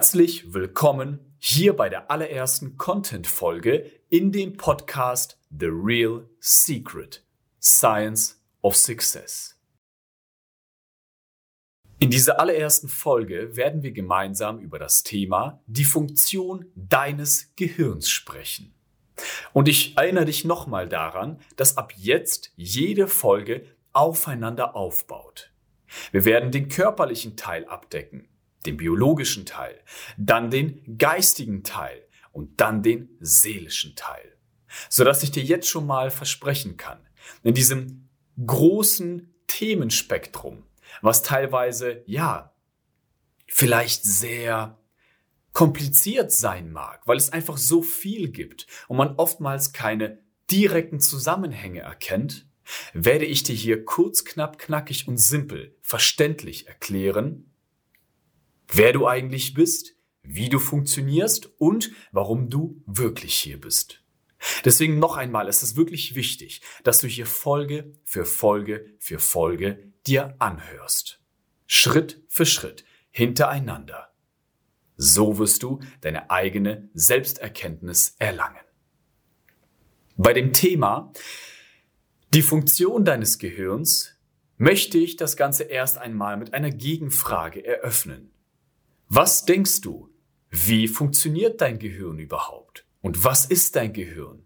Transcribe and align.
Herzlich 0.00 0.54
willkommen 0.54 1.36
hier 1.38 1.76
bei 1.76 1.90
der 1.90 2.10
allerersten 2.10 2.78
Content-Folge 2.78 3.84
in 4.08 4.32
dem 4.32 4.56
Podcast 4.56 5.38
The 5.50 5.66
Real 5.66 6.26
Secret 6.40 7.22
Science 7.60 8.42
of 8.62 8.78
Success. 8.78 9.60
In 11.98 12.08
dieser 12.08 12.40
allerersten 12.40 12.88
Folge 12.88 13.54
werden 13.56 13.82
wir 13.82 13.92
gemeinsam 13.92 14.60
über 14.60 14.78
das 14.78 15.02
Thema 15.02 15.62
die 15.66 15.84
Funktion 15.84 16.64
deines 16.74 17.54
Gehirns 17.56 18.08
sprechen. 18.08 18.72
Und 19.52 19.68
ich 19.68 19.98
erinnere 19.98 20.24
dich 20.24 20.46
nochmal 20.46 20.88
daran, 20.88 21.38
dass 21.56 21.76
ab 21.76 21.92
jetzt 21.94 22.54
jede 22.56 23.06
Folge 23.06 23.66
aufeinander 23.92 24.74
aufbaut. 24.74 25.52
Wir 26.10 26.24
werden 26.24 26.52
den 26.52 26.70
körperlichen 26.70 27.36
Teil 27.36 27.66
abdecken, 27.66 28.29
den 28.66 28.76
biologischen 28.76 29.46
Teil, 29.46 29.80
dann 30.16 30.50
den 30.50 30.98
geistigen 30.98 31.62
Teil 31.62 32.06
und 32.32 32.60
dann 32.60 32.82
den 32.82 33.16
seelischen 33.20 33.96
Teil. 33.96 34.36
Sodass 34.88 35.22
ich 35.22 35.30
dir 35.30 35.42
jetzt 35.42 35.68
schon 35.68 35.86
mal 35.86 36.10
versprechen 36.10 36.76
kann, 36.76 37.00
in 37.42 37.54
diesem 37.54 38.08
großen 38.44 39.34
Themenspektrum, 39.46 40.64
was 41.02 41.22
teilweise, 41.22 42.02
ja, 42.06 42.54
vielleicht 43.46 44.04
sehr 44.04 44.78
kompliziert 45.52 46.30
sein 46.32 46.70
mag, 46.70 47.06
weil 47.06 47.16
es 47.16 47.30
einfach 47.30 47.56
so 47.56 47.82
viel 47.82 48.30
gibt 48.30 48.66
und 48.86 48.96
man 48.96 49.16
oftmals 49.16 49.72
keine 49.72 50.22
direkten 50.50 51.00
Zusammenhänge 51.00 51.80
erkennt, 51.80 52.46
werde 52.92 53.24
ich 53.24 53.42
dir 53.42 53.54
hier 53.54 53.84
kurz, 53.84 54.24
knapp, 54.24 54.58
knackig 54.58 55.08
und 55.08 55.18
simpel 55.18 55.76
verständlich 55.82 56.68
erklären, 56.68 57.49
wer 58.72 58.92
du 58.92 59.06
eigentlich 59.06 59.54
bist, 59.54 59.94
wie 60.22 60.48
du 60.48 60.58
funktionierst 60.58 61.50
und 61.58 61.90
warum 62.12 62.50
du 62.50 62.82
wirklich 62.86 63.34
hier 63.34 63.60
bist. 63.60 64.04
Deswegen 64.64 64.98
noch 64.98 65.16
einmal, 65.16 65.48
es 65.48 65.62
ist 65.62 65.76
wirklich 65.76 66.14
wichtig, 66.14 66.62
dass 66.82 66.98
du 66.98 67.06
hier 67.06 67.26
Folge 67.26 67.92
für 68.04 68.24
Folge 68.24 68.86
für 68.98 69.18
Folge 69.18 69.92
dir 70.06 70.34
anhörst. 70.38 71.20
Schritt 71.66 72.22
für 72.28 72.46
Schritt, 72.46 72.84
hintereinander. 73.10 74.12
So 74.96 75.38
wirst 75.38 75.62
du 75.62 75.80
deine 76.00 76.30
eigene 76.30 76.88
Selbsterkenntnis 76.94 78.16
erlangen. 78.18 78.64
Bei 80.16 80.32
dem 80.32 80.52
Thema 80.52 81.12
die 82.32 82.42
Funktion 82.42 83.04
deines 83.04 83.38
Gehirns 83.38 84.14
möchte 84.56 84.98
ich 84.98 85.16
das 85.16 85.36
Ganze 85.36 85.64
erst 85.64 85.98
einmal 85.98 86.36
mit 86.36 86.54
einer 86.54 86.70
Gegenfrage 86.70 87.64
eröffnen. 87.64 88.30
Was 89.12 89.44
denkst 89.44 89.80
du? 89.80 90.08
Wie 90.50 90.86
funktioniert 90.86 91.60
dein 91.60 91.80
Gehirn 91.80 92.20
überhaupt? 92.20 92.86
Und 93.00 93.24
was 93.24 93.44
ist 93.44 93.74
dein 93.74 93.92
Gehirn? 93.92 94.44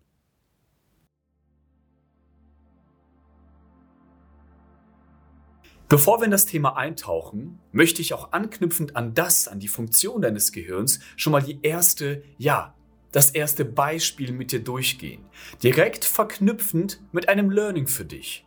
Bevor 5.87 6.19
wir 6.21 6.25
in 6.25 6.31
das 6.31 6.47
Thema 6.47 6.79
eintauchen, 6.79 7.61
möchte 7.73 8.01
ich 8.01 8.15
auch 8.15 8.33
anknüpfend 8.33 8.97
an 8.97 9.13
das, 9.13 9.49
an 9.49 9.61
die 9.61 9.69
Funktion 9.69 10.23
deines 10.23 10.51
Gehirns, 10.51 11.01
schon 11.17 11.33
mal 11.33 11.43
die 11.43 11.61
erste, 11.61 12.25
ja, 12.39 12.75
das 13.13 13.33
erste 13.33 13.67
Beispiel 13.67 14.33
mit 14.33 14.51
dir 14.51 14.65
durchgehen. 14.65 15.27
Direkt 15.63 16.07
verknüpfend 16.07 17.03
mit 17.13 17.29
einem 17.29 17.51
Learning 17.51 17.87
für 17.87 18.07
dich. 18.07 18.47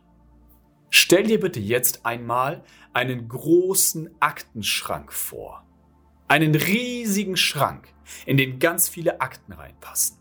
Stell 0.90 1.28
dir 1.28 1.38
bitte 1.38 1.60
jetzt 1.60 2.04
einmal 2.04 2.64
einen 2.92 3.28
großen 3.28 4.10
Aktenschrank 4.18 5.12
vor. 5.12 5.67
Einen 6.28 6.54
riesigen 6.54 7.36
Schrank, 7.36 7.88
in 8.26 8.36
den 8.36 8.58
ganz 8.58 8.88
viele 8.88 9.20
Akten 9.20 9.52
reinpassen. 9.52 10.18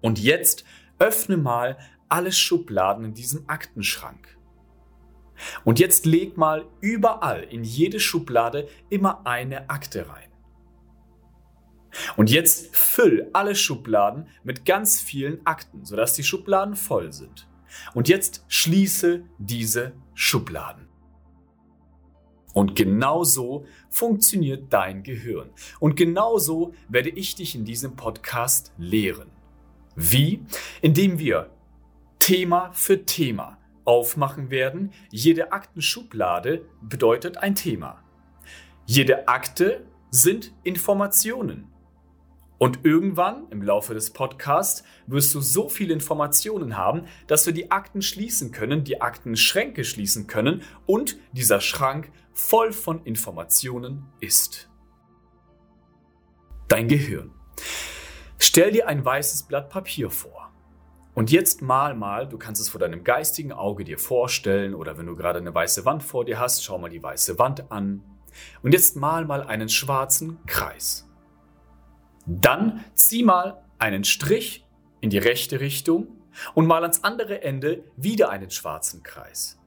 Und 0.00 0.18
jetzt 0.18 0.64
öffne 0.98 1.36
mal 1.36 1.78
alle 2.08 2.32
Schubladen 2.32 3.04
in 3.04 3.14
diesem 3.14 3.48
Aktenschrank. 3.48 4.36
Und 5.64 5.78
jetzt 5.78 6.06
leg 6.06 6.36
mal 6.36 6.66
überall 6.80 7.42
in 7.42 7.64
jede 7.64 8.00
Schublade 8.00 8.68
immer 8.88 9.26
eine 9.26 9.68
Akte 9.68 10.08
rein. 10.08 10.30
Und 12.16 12.30
jetzt 12.30 12.74
füll 12.74 13.28
alle 13.32 13.54
Schubladen 13.54 14.28
mit 14.44 14.64
ganz 14.64 15.00
vielen 15.00 15.44
Akten, 15.46 15.84
sodass 15.84 16.14
die 16.14 16.24
Schubladen 16.24 16.76
voll 16.76 17.12
sind. 17.12 17.48
Und 17.94 18.08
jetzt 18.08 18.44
schließe 18.48 19.24
diese 19.38 19.92
Schubladen. 20.14 20.85
Und 22.56 22.74
genau 22.74 23.22
so 23.22 23.66
funktioniert 23.90 24.72
dein 24.72 25.02
Gehirn. 25.02 25.50
Und 25.78 25.94
genau 25.94 26.38
so 26.38 26.72
werde 26.88 27.10
ich 27.10 27.34
dich 27.34 27.54
in 27.54 27.66
diesem 27.66 27.96
Podcast 27.96 28.72
lehren. 28.78 29.30
Wie? 29.94 30.40
Indem 30.80 31.18
wir 31.18 31.50
Thema 32.18 32.72
für 32.72 33.04
Thema 33.04 33.58
aufmachen 33.84 34.48
werden. 34.48 34.94
Jede 35.10 35.52
Aktenschublade 35.52 36.64
bedeutet 36.80 37.36
ein 37.36 37.56
Thema. 37.56 38.02
Jede 38.86 39.28
Akte 39.28 39.84
sind 40.10 40.54
Informationen. 40.62 41.70
Und 42.58 42.84
irgendwann 42.84 43.48
im 43.50 43.62
Laufe 43.62 43.92
des 43.92 44.10
Podcasts 44.10 44.82
wirst 45.06 45.34
du 45.34 45.40
so 45.40 45.68
viele 45.68 45.92
Informationen 45.92 46.76
haben, 46.76 47.02
dass 47.26 47.44
wir 47.44 47.52
die 47.52 47.70
Akten 47.70 48.00
schließen 48.00 48.50
können, 48.50 48.82
die 48.82 49.00
Aktenschränke 49.00 49.84
schließen 49.84 50.26
können 50.26 50.62
und 50.86 51.18
dieser 51.32 51.60
Schrank 51.60 52.10
voll 52.32 52.72
von 52.72 53.04
Informationen 53.04 54.06
ist. 54.20 54.70
Dein 56.68 56.88
Gehirn. 56.88 57.32
Stell 58.38 58.72
dir 58.72 58.88
ein 58.88 59.04
weißes 59.04 59.44
Blatt 59.44 59.68
Papier 59.68 60.10
vor. 60.10 60.50
Und 61.14 61.30
jetzt 61.30 61.62
mal 61.62 61.94
mal, 61.94 62.28
du 62.28 62.36
kannst 62.36 62.60
es 62.60 62.68
vor 62.68 62.78
deinem 62.78 63.02
geistigen 63.02 63.52
Auge 63.52 63.84
dir 63.84 63.98
vorstellen 63.98 64.74
oder 64.74 64.98
wenn 64.98 65.06
du 65.06 65.16
gerade 65.16 65.38
eine 65.38 65.54
weiße 65.54 65.84
Wand 65.86 66.02
vor 66.02 66.26
dir 66.26 66.38
hast, 66.38 66.62
schau 66.62 66.78
mal 66.78 66.90
die 66.90 67.02
weiße 67.02 67.38
Wand 67.38 67.70
an. 67.70 68.02
Und 68.62 68.72
jetzt 68.72 68.96
mal 68.96 69.24
mal 69.24 69.42
einen 69.42 69.70
schwarzen 69.70 70.38
Kreis. 70.46 71.08
Dann 72.26 72.84
zieh 72.94 73.22
mal 73.22 73.62
einen 73.78 74.04
Strich 74.04 74.66
in 75.00 75.10
die 75.10 75.18
rechte 75.18 75.60
Richtung 75.60 76.08
und 76.54 76.66
mal 76.66 76.82
ans 76.82 77.04
andere 77.04 77.42
Ende 77.42 77.84
wieder 77.96 78.30
einen 78.30 78.50
schwarzen 78.50 79.02
Kreis. 79.02 79.58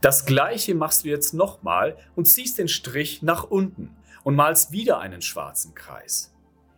Das 0.00 0.26
gleiche 0.26 0.74
machst 0.74 1.04
du 1.04 1.08
jetzt 1.08 1.34
nochmal 1.34 1.96
und 2.16 2.26
ziehst 2.26 2.58
den 2.58 2.68
Strich 2.68 3.22
nach 3.22 3.44
unten 3.44 3.96
und 4.24 4.34
malst 4.34 4.72
wieder 4.72 4.98
einen 4.98 5.22
schwarzen 5.22 5.74
Kreis. 5.74 6.34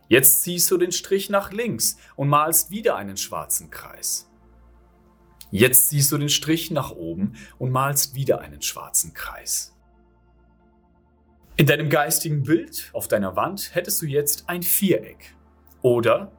Jetzt 0.07 0.43
ziehst 0.43 0.69
du 0.71 0.77
den 0.77 0.91
Strich 0.91 1.29
nach 1.29 1.51
links 1.51 1.97
und 2.15 2.29
malst 2.29 2.69
wieder 2.69 2.95
einen 2.95 3.17
schwarzen 3.17 3.69
Kreis. 3.69 4.29
Jetzt 5.51 5.89
ziehst 5.89 6.11
du 6.11 6.17
den 6.17 6.29
Strich 6.29 6.71
nach 6.71 6.91
oben 6.91 7.33
und 7.57 7.71
malst 7.71 8.15
wieder 8.15 8.39
einen 8.39 8.61
schwarzen 8.61 9.13
Kreis. 9.13 9.75
In 11.61 11.67
deinem 11.67 11.91
geistigen 11.91 12.41
Bild 12.41 12.89
auf 12.91 13.07
deiner 13.07 13.35
Wand 13.35 13.75
hättest 13.75 14.01
du 14.01 14.07
jetzt 14.07 14.49
ein 14.49 14.63
Viereck. 14.63 15.35
Oder 15.83 16.31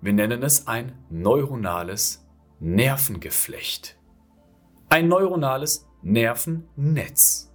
wir 0.00 0.14
nennen 0.14 0.42
es 0.42 0.66
ein 0.66 0.92
neuronales 1.10 2.26
Nervengeflecht. 2.58 3.98
Ein 4.88 5.08
neuronales 5.08 5.86
Nervennetz. 6.00 7.52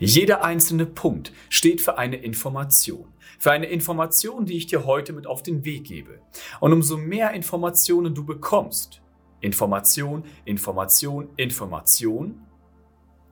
Jeder 0.00 0.42
einzelne 0.42 0.86
Punkt 0.86 1.32
steht 1.48 1.80
für 1.80 1.98
eine 1.98 2.16
Information. 2.16 3.06
Für 3.38 3.52
eine 3.52 3.66
Information, 3.66 4.46
die 4.46 4.56
ich 4.56 4.66
dir 4.66 4.86
heute 4.86 5.12
mit 5.12 5.28
auf 5.28 5.44
den 5.44 5.64
Weg 5.64 5.84
gebe. 5.84 6.20
Und 6.58 6.72
umso 6.72 6.96
mehr 6.96 7.30
Informationen 7.30 8.12
du 8.12 8.26
bekommst, 8.26 9.02
Information, 9.40 10.24
Information, 10.44 11.28
Information, 11.36 12.44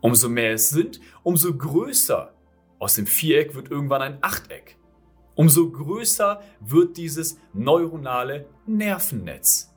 Umso 0.00 0.28
mehr 0.28 0.52
es 0.52 0.70
sind, 0.70 1.00
umso 1.22 1.56
größer. 1.56 2.32
Aus 2.78 2.94
dem 2.94 3.06
Viereck 3.06 3.54
wird 3.54 3.70
irgendwann 3.70 4.02
ein 4.02 4.18
Achteck. 4.22 4.76
Umso 5.34 5.70
größer 5.70 6.42
wird 6.60 6.96
dieses 6.96 7.38
neuronale 7.52 8.48
Nervennetz. 8.66 9.74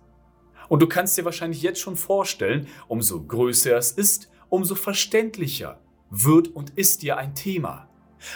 Und 0.69 0.81
du 0.81 0.87
kannst 0.87 1.17
dir 1.17 1.25
wahrscheinlich 1.25 1.61
jetzt 1.61 1.79
schon 1.79 1.97
vorstellen, 1.97 2.67
umso 2.87 3.23
größer 3.23 3.77
es 3.77 3.91
ist, 3.91 4.29
umso 4.49 4.75
verständlicher 4.75 5.81
wird 6.09 6.47
und 6.49 6.71
ist 6.71 7.01
dir 7.01 7.17
ein 7.17 7.35
Thema. 7.35 7.89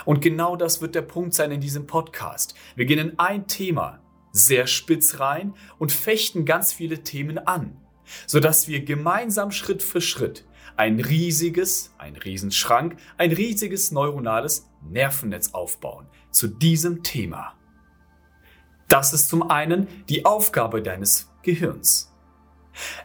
Und 0.04 0.22
genau 0.22 0.56
das 0.56 0.82
wird 0.82 0.96
der 0.96 1.02
Punkt 1.04 1.34
sein 1.34 1.52
in 1.52 1.62
diesem 1.62 1.88
Podcast. 1.88 2.56
Wir 2.76 2.86
gehen 2.86 3.00
in 3.00 3.20
ein 3.20 3.48
Thema 3.48 4.02
sehr 4.32 4.68
spitz 4.68 5.20
rein 5.20 5.54
und 5.78 5.92
fechten 5.92 6.46
ganz 6.46 6.74
viele 6.74 7.04
Themen 7.04 7.38
an, 7.38 7.78
sodass 8.28 8.68
wir 8.68 8.84
gemeinsam 8.84 9.52
Schritt 9.52 9.84
für 9.84 10.02
Schritt 10.02 10.46
ein 10.78 11.00
riesiges, 11.00 11.94
ein 11.98 12.16
Riesenschrank, 12.16 12.98
ein 13.18 13.32
riesiges 13.32 13.92
neuronales 13.92 14.70
Nervennetz 14.82 15.54
aufbauen 15.54 16.08
zu 16.32 16.48
diesem 16.48 17.04
Thema. 17.04 17.54
Das 18.88 19.14
ist 19.14 19.30
zum 19.30 19.50
einen 19.50 19.88
die 20.10 20.26
Aufgabe 20.26 20.82
deines 20.82 21.32
Gehirns. 21.44 22.14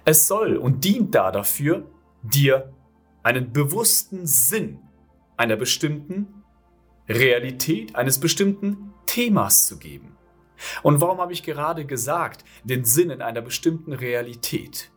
Es 0.04 0.26
soll 0.26 0.56
und 0.56 0.84
dient 0.84 1.14
da 1.14 1.30
dafür, 1.30 1.88
dir 2.22 2.72
einen 3.22 3.52
bewussten 3.52 4.26
Sinn 4.26 4.80
einer 5.36 5.56
bestimmten 5.56 6.42
Realität 7.08 7.96
eines 7.96 8.20
bestimmten 8.20 8.92
Themas 9.06 9.66
zu 9.66 9.78
geben. 9.78 10.16
Und 10.82 11.00
warum 11.00 11.18
habe 11.18 11.32
ich 11.32 11.42
gerade 11.42 11.84
gesagt, 11.84 12.44
den 12.64 12.84
Sinn 12.84 13.10
in 13.10 13.22
einer 13.22 13.40
bestimmten 13.40 13.92
Realität? 13.92 14.90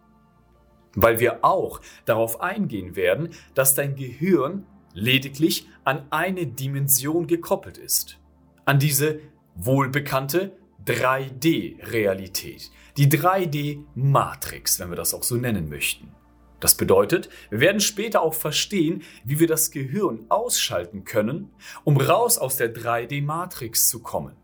Weil 0.95 1.19
wir 1.19 1.43
auch 1.43 1.81
darauf 2.05 2.41
eingehen 2.41 2.95
werden, 2.95 3.29
dass 3.53 3.75
dein 3.75 3.95
Gehirn 3.95 4.65
lediglich 4.93 5.67
an 5.83 6.05
eine 6.11 6.45
Dimension 6.45 7.27
gekoppelt 7.27 7.77
ist. 7.77 8.19
An 8.65 8.79
diese 8.79 9.19
wohlbekannte 9.55 10.55
3D-Realität. 10.85 12.71
Die 12.97 13.09
3D-Matrix, 13.09 14.79
wenn 14.79 14.89
wir 14.89 14.95
das 14.95 15.13
auch 15.13 15.23
so 15.23 15.35
nennen 15.35 15.69
möchten. 15.69 16.11
Das 16.59 16.75
bedeutet, 16.75 17.29
wir 17.49 17.59
werden 17.59 17.81
später 17.81 18.21
auch 18.21 18.33
verstehen, 18.33 19.03
wie 19.25 19.39
wir 19.39 19.47
das 19.47 19.71
Gehirn 19.71 20.25
ausschalten 20.29 21.03
können, 21.03 21.51
um 21.83 21.97
raus 21.97 22.37
aus 22.37 22.55
der 22.55 22.73
3D-Matrix 22.73 23.89
zu 23.89 24.01
kommen. 24.01 24.37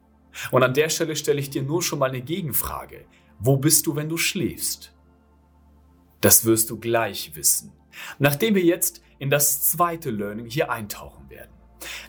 Und 0.51 0.63
an 0.63 0.73
der 0.73 0.89
Stelle 0.89 1.15
stelle 1.15 1.39
ich 1.39 1.49
dir 1.49 1.63
nur 1.63 1.81
schon 1.81 1.99
mal 1.99 2.09
eine 2.09 2.21
Gegenfrage. 2.21 3.05
Wo 3.39 3.57
bist 3.57 3.87
du, 3.87 3.95
wenn 3.95 4.09
du 4.09 4.17
schläfst? 4.17 4.93
Das 6.21 6.45
wirst 6.45 6.69
du 6.69 6.79
gleich 6.79 7.35
wissen. 7.35 7.71
Nachdem 8.17 8.55
wir 8.55 8.63
jetzt 8.63 9.01
in 9.19 9.29
das 9.29 9.69
zweite 9.69 10.11
Learning 10.11 10.45
hier 10.45 10.71
eintauchen 10.71 11.29
werden. 11.29 11.51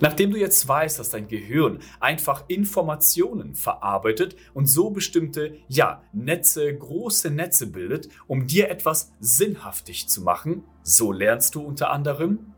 Nachdem 0.01 0.31
du 0.31 0.37
jetzt 0.37 0.67
weißt, 0.67 0.99
dass 0.99 1.11
dein 1.11 1.29
Gehirn 1.29 1.81
einfach 2.01 2.45
Informationen 2.49 3.55
verarbeitet 3.55 4.37
und 4.55 4.67
so 4.67 4.91
bestimmte, 4.91 5.59
ja, 5.69 6.03
Netze, 6.13 6.75
große 6.77 7.31
Netze 7.31 7.69
bildet, 7.69 8.09
um 8.27 8.47
dir 8.47 8.69
etwas 8.69 9.13
sinnhaftig 9.21 10.09
zu 10.09 10.23
machen, 10.23 10.65
so 10.83 11.13
lernst 11.13 11.55
du 11.55 11.63
unter 11.63 11.91
anderem, 11.91 12.55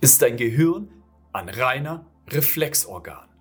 ist 0.00 0.22
dein 0.22 0.36
Gehirn 0.36 0.88
ein 1.32 1.48
reiner 1.48 2.06
Reflexorgan. 2.28 3.31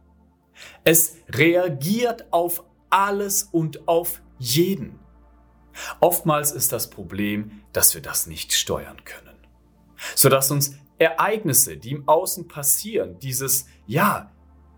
Es 0.84 1.16
reagiert 1.30 2.32
auf 2.32 2.64
alles 2.90 3.44
und 3.44 3.88
auf 3.88 4.22
jeden. 4.38 5.00
Oftmals 6.00 6.52
ist 6.52 6.72
das 6.72 6.90
Problem, 6.90 7.62
dass 7.74 7.94
wir 7.94 8.02
das 8.02 8.28
nicht 8.28 8.54
steuern 8.54 9.04
können, 9.06 9.38
sodass 10.16 10.52
uns 10.52 10.76
Ereignisse, 10.98 11.78
die 11.78 11.92
im 11.92 12.08
Außen 12.08 12.48
passieren, 12.48 13.18
dieses, 13.20 13.66
ja, 13.88 14.32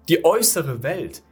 die 0.07 0.23
äußere 0.23 0.83
Welt 0.83 1.23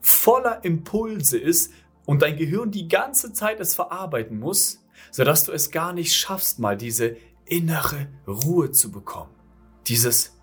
voller 0.00 0.64
Impulse 0.64 1.38
ist 1.38 1.72
und 2.06 2.22
dein 2.22 2.36
Gehirn 2.36 2.70
die 2.70 2.88
ganze 2.88 3.32
Zeit 3.32 3.60
es 3.60 3.74
verarbeiten 3.74 4.38
muss, 4.38 4.84
sodass 5.10 5.44
du 5.44 5.52
es 5.52 5.70
gar 5.70 5.92
nicht 5.92 6.14
schaffst, 6.14 6.58
mal 6.58 6.76
diese 6.76 7.16
innere 7.44 8.08
Ruhe 8.26 8.72
zu 8.72 8.90
bekommen. 8.90 9.34
Dieses 9.86 10.36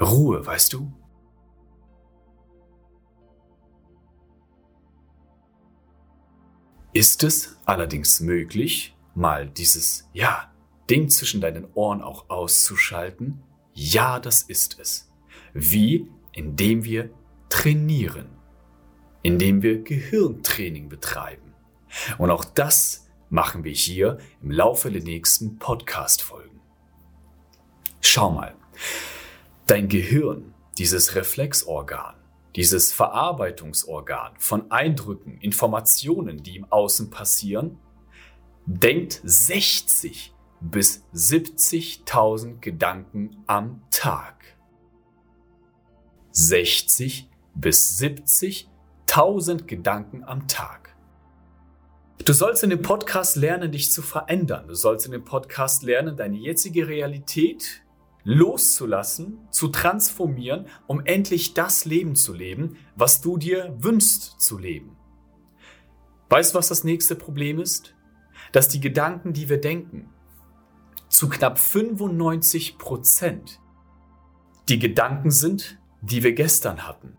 Ruhe, 0.00 0.44
weißt 0.44 0.72
du? 0.72 0.92
Ist 6.96 7.24
es 7.24 7.58
allerdings 7.66 8.20
möglich, 8.20 8.96
mal 9.14 9.46
dieses, 9.50 10.08
ja, 10.14 10.50
Ding 10.88 11.10
zwischen 11.10 11.42
deinen 11.42 11.66
Ohren 11.74 12.00
auch 12.00 12.30
auszuschalten? 12.30 13.42
Ja, 13.74 14.18
das 14.18 14.40
ist 14.40 14.78
es. 14.80 15.12
Wie? 15.52 16.08
Indem 16.32 16.84
wir 16.84 17.10
trainieren. 17.50 18.30
Indem 19.20 19.60
wir 19.60 19.82
Gehirntraining 19.82 20.88
betreiben. 20.88 21.52
Und 22.16 22.30
auch 22.30 22.46
das 22.46 23.06
machen 23.28 23.62
wir 23.62 23.72
hier 23.72 24.16
im 24.40 24.50
Laufe 24.50 24.90
der 24.90 25.02
nächsten 25.02 25.58
Podcast-Folgen. 25.58 26.62
Schau 28.00 28.30
mal. 28.30 28.54
Dein 29.66 29.88
Gehirn, 29.88 30.54
dieses 30.78 31.14
Reflexorgan, 31.14 32.15
dieses 32.56 32.90
Verarbeitungsorgan 32.92 34.32
von 34.38 34.70
Eindrücken, 34.70 35.38
Informationen, 35.40 36.42
die 36.42 36.56
im 36.56 36.64
Außen 36.72 37.10
passieren, 37.10 37.78
denkt 38.64 39.20
60 39.22 40.34
bis 40.60 41.04
70.000 41.14 42.60
Gedanken 42.60 43.44
am 43.46 43.82
Tag. 43.90 44.56
60 46.32 47.28
bis 47.54 48.00
70.000 48.00 49.64
Gedanken 49.64 50.24
am 50.24 50.48
Tag. 50.48 50.96
Du 52.24 52.32
sollst 52.32 52.64
in 52.64 52.70
dem 52.70 52.82
Podcast 52.82 53.36
lernen, 53.36 53.70
dich 53.70 53.92
zu 53.92 54.00
verändern. 54.00 54.66
Du 54.66 54.74
sollst 54.74 55.04
in 55.04 55.12
dem 55.12 55.24
Podcast 55.24 55.82
lernen, 55.82 56.16
deine 56.16 56.36
jetzige 56.36 56.88
Realität 56.88 57.82
loszulassen, 58.26 59.38
zu 59.52 59.68
transformieren, 59.68 60.66
um 60.88 61.00
endlich 61.06 61.54
das 61.54 61.84
Leben 61.84 62.16
zu 62.16 62.34
leben, 62.34 62.76
was 62.96 63.20
du 63.20 63.38
dir 63.38 63.76
wünschst 63.78 64.40
zu 64.40 64.58
leben. 64.58 64.96
Weißt 66.28 66.52
du, 66.52 66.58
was 66.58 66.66
das 66.66 66.82
nächste 66.82 67.14
Problem 67.14 67.60
ist? 67.60 67.94
Dass 68.50 68.68
die 68.68 68.80
Gedanken, 68.80 69.32
die 69.32 69.48
wir 69.48 69.60
denken, 69.60 70.10
zu 71.08 71.28
knapp 71.28 71.56
95 71.56 72.78
Prozent 72.78 73.60
die 74.68 74.80
Gedanken 74.80 75.30
sind, 75.30 75.78
die 76.02 76.24
wir 76.24 76.32
gestern 76.32 76.84
hatten. 76.84 77.16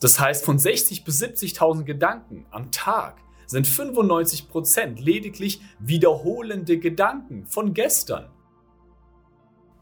Das 0.00 0.20
heißt, 0.20 0.44
von 0.44 0.58
60 0.58 1.04
bis 1.04 1.22
70.000 1.22 1.84
Gedanken 1.84 2.44
am 2.50 2.70
Tag 2.70 3.16
sind 3.46 3.66
95 3.66 4.50
Prozent 4.50 5.00
lediglich 5.00 5.62
wiederholende 5.78 6.78
Gedanken 6.78 7.46
von 7.46 7.72
gestern. 7.72 8.33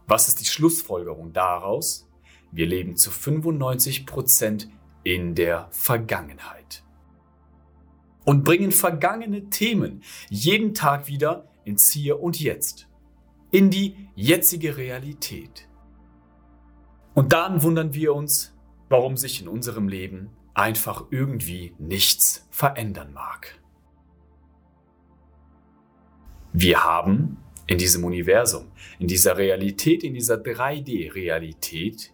Was 0.06 0.28
ist 0.28 0.40
die 0.40 0.44
Schlussfolgerung 0.44 1.32
daraus? 1.32 2.08
Wir 2.50 2.66
leben 2.66 2.96
zu 2.96 3.10
95 3.10 4.06
Prozent 4.06 4.68
in 5.04 5.34
der 5.34 5.68
Vergangenheit. 5.70 6.84
Und 8.24 8.44
bringen 8.44 8.70
vergangene 8.70 9.48
Themen 9.50 10.02
jeden 10.28 10.74
Tag 10.74 11.08
wieder 11.08 11.48
ins 11.64 11.90
Hier 11.90 12.20
und 12.20 12.38
Jetzt. 12.38 12.88
In 13.50 13.70
die 13.70 14.08
jetzige 14.14 14.76
Realität. 14.76 15.68
Und 17.14 17.32
dann 17.32 17.62
wundern 17.62 17.94
wir 17.94 18.14
uns, 18.14 18.54
warum 18.88 19.16
sich 19.16 19.42
in 19.42 19.48
unserem 19.48 19.88
Leben 19.88 20.30
einfach 20.54 21.06
irgendwie 21.10 21.74
nichts 21.78 22.46
verändern 22.50 23.12
mag. 23.12 23.58
Wir 26.52 26.84
haben 26.84 27.38
in 27.72 27.78
diesem 27.78 28.04
Universum, 28.04 28.70
in 28.98 29.06
dieser 29.06 29.38
Realität, 29.38 30.04
in 30.04 30.12
dieser 30.12 30.34
3D-Realität 30.34 32.12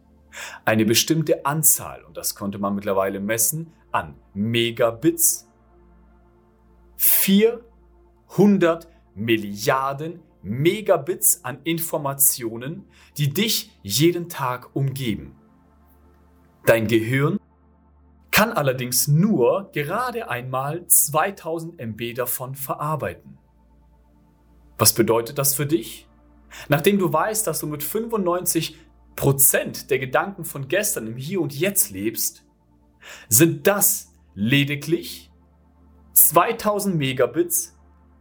eine 0.64 0.84
bestimmte 0.84 1.44
Anzahl, 1.44 2.04
und 2.04 2.16
das 2.16 2.36
konnte 2.36 2.60
man 2.60 2.76
mittlerweile 2.76 3.18
messen, 3.18 3.72
an 3.90 4.14
Megabits. 4.34 5.48
400 6.96 8.88
Milliarden 9.16 10.20
Megabits 10.42 11.44
an 11.44 11.58
Informationen, 11.64 12.84
die 13.16 13.34
dich 13.34 13.72
jeden 13.82 14.28
Tag 14.28 14.76
umgeben. 14.76 15.34
Dein 16.66 16.86
Gehirn 16.86 17.40
kann 18.30 18.52
allerdings 18.52 19.08
nur 19.08 19.72
gerade 19.72 20.30
einmal 20.30 20.86
2000 20.86 21.80
MB 21.80 22.14
davon 22.14 22.54
verarbeiten. 22.54 23.38
Was 24.78 24.94
bedeutet 24.94 25.38
das 25.38 25.54
für 25.54 25.66
dich? 25.66 26.08
Nachdem 26.68 26.98
du 26.98 27.12
weißt, 27.12 27.46
dass 27.46 27.60
du 27.60 27.66
mit 27.66 27.82
95 27.82 28.78
Prozent 29.16 29.90
der 29.90 29.98
Gedanken 29.98 30.44
von 30.44 30.68
gestern 30.68 31.08
im 31.08 31.16
Hier 31.16 31.40
und 31.40 31.52
Jetzt 31.52 31.90
lebst, 31.90 32.44
sind 33.28 33.66
das 33.66 34.12
lediglich 34.34 35.30
2000 36.12 36.96
Megabits 36.96 37.77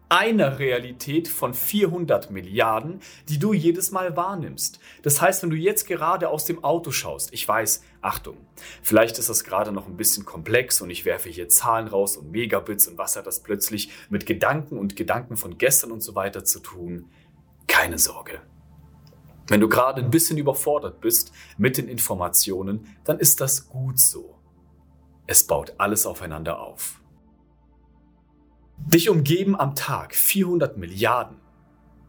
einer 0.10 0.60
Realität 0.60 1.28
von 1.28 1.54
400 1.54 2.32
Milliarden, 2.32 3.02
die 3.28 3.40
du 3.40 3.54
jedes 3.54 3.92
Mal 3.92 4.16
wahrnimmst. 4.16 4.80
Das 5.02 5.22
heißt, 5.22 5.44
wenn 5.44 5.50
du 5.50 5.58
jetzt 5.58 5.86
gerade 5.86 6.30
aus 6.30 6.46
dem 6.46 6.64
Auto 6.64 6.92
schaust, 6.92 7.34
ich 7.34 7.48
weiß, 7.48 7.84
Achtung, 8.02 8.38
vielleicht 8.82 9.20
ist 9.20 9.30
das 9.30 9.44
gerade 9.44 9.72
noch 9.72 9.88
ein 9.88 9.98
bisschen 9.98 10.26
komplex 10.26 10.82
und 10.82 10.90
ich 10.90 11.04
werfe 11.04 11.30
hier 11.30 11.50
Zahlen 11.50 11.88
raus 11.88 12.16
und 12.16 12.32
Megabits 12.32 12.88
und 12.88 12.98
was 12.98 13.16
hat 13.16 13.28
das 13.28 13.42
plötzlich 13.42 13.90
mit 14.10 14.26
Gedanken 14.26 14.78
und 14.78 14.96
Gedanken 14.96 15.36
von 15.36 15.58
gestern 15.58 15.92
und 15.92 16.02
so 16.02 16.16
weiter 16.16 16.46
zu 16.46 16.60
tun. 16.60 17.10
Keine 17.68 17.98
Sorge. 17.98 18.42
Wenn 19.48 19.62
du 19.62 19.70
gerade 19.70 20.02
ein 20.02 20.12
bisschen 20.12 20.38
überfordert 20.38 21.02
bist 21.02 21.32
mit 21.58 21.78
den 21.78 21.88
Informationen, 21.88 22.98
dann 23.04 23.20
ist 23.20 23.40
das 23.42 23.68
gut 23.70 24.00
so. 24.00 24.36
Es 25.26 25.46
baut 25.46 25.74
alles 25.78 26.06
aufeinander 26.06 26.60
auf. 26.60 27.02
Dich 28.86 29.10
umgeben 29.10 29.60
am 29.60 29.76
Tag 29.76 30.16
400 30.16 30.78
Milliarden. 30.78 31.38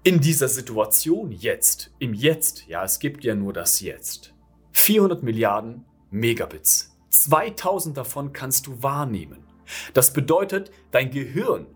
In 0.05 0.21
dieser 0.21 0.49
Situation 0.49 1.33
jetzt, 1.33 1.93
im 1.99 2.15
Jetzt, 2.15 2.69
ja, 2.69 2.85
es 2.85 3.01
gibt 3.01 3.25
ja 3.25 3.35
nur 3.35 3.53
das 3.53 3.81
Jetzt. 3.81 4.35
400 4.73 5.23
Milliarden 5.23 5.85
Megabits. 6.11 6.97
2000 7.11 7.97
davon 7.97 8.33
kannst 8.33 8.67
du 8.67 8.83
wahrnehmen. 8.83 9.45
Das 9.93 10.13
bedeutet, 10.13 10.71
dein 10.93 11.11
Gehirn 11.11 11.67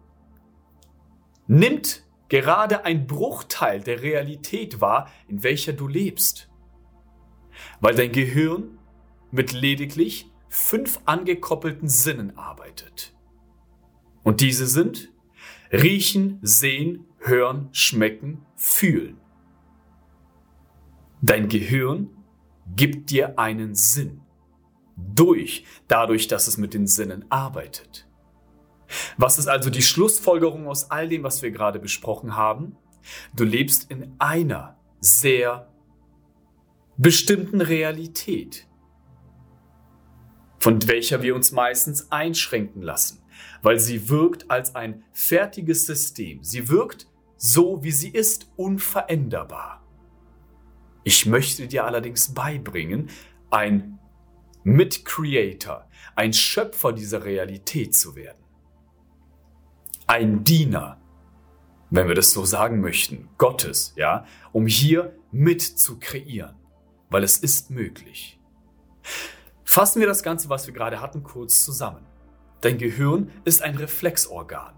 nimmt 1.49 2.05
gerade 2.29 2.85
ein 2.85 3.07
Bruchteil 3.07 3.81
der 3.81 4.03
Realität 4.03 4.81
wahr, 4.81 5.11
in 5.27 5.43
welcher 5.43 5.73
du 5.73 5.89
lebst. 5.89 6.49
Weil 7.81 7.95
dein 7.95 8.13
Gehirn 8.13 8.79
mit 9.31 9.53
lediglich 9.53 10.31
fünf 10.49 11.01
angekoppelten 11.07 11.89
Sinnen 11.89 12.39
arbeitet. 12.39 13.13
Und 14.23 14.41
diese 14.41 14.67
sind 14.67 15.13
riechen, 15.73 16.39
sehen, 16.43 17.07
hören, 17.19 17.69
schmecken, 17.73 18.45
fühlen. 18.57 19.19
Dein 21.21 21.49
Gehirn 21.49 22.11
gibt 22.75 23.11
dir 23.11 23.39
einen 23.39 23.75
Sinn. 23.75 24.21
Durch, 24.97 25.65
dadurch, 25.89 26.29
dass 26.29 26.47
es 26.47 26.59
mit 26.59 26.75
den 26.75 26.87
Sinnen 26.87 27.25
arbeitet. 27.31 28.07
Was 29.17 29.39
ist 29.39 29.49
also 29.49 29.71
die 29.71 29.83
Schlussfolgerung 29.83 30.67
aus 30.69 30.91
all 30.91 31.09
dem, 31.09 31.23
was 31.23 31.43
wir 31.43 31.51
gerade 31.51 31.79
besprochen 31.79 32.37
haben? 32.37 32.77
Du 33.35 33.45
lebst 33.45 33.91
in 33.91 34.15
einer 34.19 34.77
sehr 35.01 35.73
bestimmten 36.97 37.61
Realität, 37.61 38.69
von 40.59 40.87
welcher 40.87 41.23
wir 41.23 41.35
uns 41.35 41.53
meistens 41.53 42.13
einschränken 42.13 42.83
lassen, 42.83 43.22
weil 43.63 43.79
sie 43.79 44.09
wirkt 44.09 44.51
als 44.51 44.75
ein 44.75 45.05
fertiges 45.13 45.87
System. 45.87 46.43
Sie 46.43 46.69
wirkt 46.69 47.07
so, 47.37 47.83
wie 47.83 47.91
sie 47.91 48.11
ist, 48.11 48.51
unveränderbar. 48.57 49.83
Ich 51.05 51.27
möchte 51.27 51.67
dir 51.67 51.85
allerdings 51.85 52.33
beibringen, 52.35 53.11
ein 53.51 53.99
Mitcreator, 54.65 55.89
ein 56.15 56.33
Schöpfer 56.33 56.93
dieser 56.93 57.25
Realität 57.25 57.95
zu 57.95 58.15
werden. 58.15 58.39
Ein 60.07 60.45
Diener, 60.45 61.01
wenn 61.91 62.09
wir 62.09 62.15
das 62.15 62.33
so 62.33 62.45
sagen 62.45 62.81
möchten, 62.81 63.29
Gottes, 63.39 63.95
ja, 63.97 64.25
um 64.53 64.67
hier 64.67 65.17
mit 65.33 65.63
zu 65.63 65.99
kreieren, 65.99 66.55
weil 67.11 67.25
es 67.25 67.39
ist 67.39 67.71
möglich. 67.71 68.39
Fassen 69.65 70.01
wir 70.01 70.07
das 70.07 70.23
Ganze, 70.23 70.49
was 70.49 70.67
wir 70.67 70.75
gerade 70.75 71.01
hatten, 71.01 71.23
kurz 71.23 71.65
zusammen. 71.65 72.07
Dein 72.63 72.79
Gehirn 72.79 73.31
ist 73.45 73.61
ein 73.61 73.77
Reflexorgan. 73.77 74.75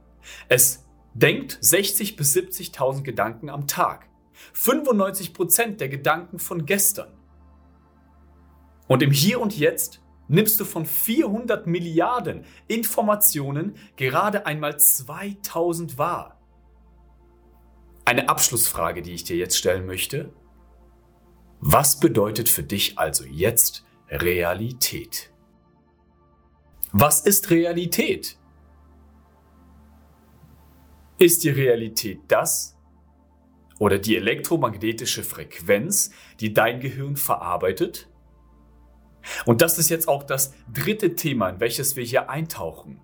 Es 0.49 0.85
denkt 1.13 1.59
60 1.61 2.17
bis 2.17 2.35
70.000 2.35 3.03
Gedanken 3.03 3.51
am 3.51 3.67
Tag. 3.67 4.09
95 4.55 5.35
Prozent 5.35 5.81
der 5.81 5.91
Gedanken 5.91 6.39
von 6.39 6.67
gestern. 6.67 7.13
Und 8.89 9.03
im 9.03 9.11
Hier 9.11 9.39
und 9.41 9.57
Jetzt 9.57 10.01
nimmst 10.29 10.59
du 10.59 10.65
von 10.65 10.87
400 10.87 11.67
Milliarden 11.67 12.47
Informationen 12.69 13.77
gerade 13.97 14.47
einmal 14.47 14.81
2000 14.81 15.99
wahr. 15.99 16.41
Eine 18.07 18.31
Abschlussfrage, 18.31 19.03
die 19.03 19.13
ich 19.13 19.25
dir 19.25 19.37
jetzt 19.37 19.59
stellen 19.59 19.85
möchte. 19.85 20.33
Was 21.61 22.01
bedeutet 22.01 22.49
für 22.49 22.63
dich 22.63 22.99
also 22.99 23.25
jetzt 23.25 23.85
Realität? 24.09 25.34
Was 26.97 27.23
ist 27.23 27.51
Realität? 27.51 28.39
Ist 31.19 31.43
die 31.43 31.49
Realität 31.49 32.21
das 32.29 32.79
oder 33.81 33.99
die 33.99 34.17
elektromagnetische 34.17 35.25
Frequenz, 35.25 36.13
die 36.39 36.55
dein 36.55 36.79
Gehirn 36.79 37.17
verarbeitet? 37.17 38.09
Und 39.45 39.61
das 39.61 39.77
ist 39.81 39.89
jetzt 39.89 40.07
auch 40.07 40.23
das 40.23 40.55
dritte 40.73 41.17
Thema, 41.17 41.49
in 41.49 41.59
welches 41.59 41.97
wir 41.97 42.05
hier 42.05 42.31
eintauchen. 42.31 43.01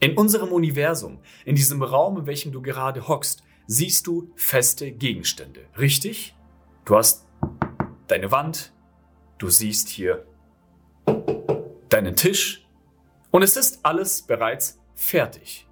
In 0.00 0.16
unserem 0.16 0.50
Universum, 0.50 1.20
in 1.44 1.54
diesem 1.54 1.80
Raum, 1.80 2.18
in 2.18 2.26
welchem 2.26 2.50
du 2.50 2.60
gerade 2.60 3.06
hockst, 3.06 3.44
siehst 3.68 4.08
du 4.08 4.32
feste 4.34 4.90
Gegenstände. 4.90 5.60
Richtig? 5.78 6.34
Du 6.86 6.96
hast 6.96 7.28
deine 8.08 8.32
Wand, 8.32 8.72
du 9.38 9.48
siehst 9.48 9.90
hier 9.90 10.26
deinen 11.88 12.16
Tisch 12.16 12.63
und 13.34 13.42
es 13.42 13.56
ist 13.56 13.84
alles 13.84 14.22
bereits 14.22 14.80
fertig. 14.94 15.66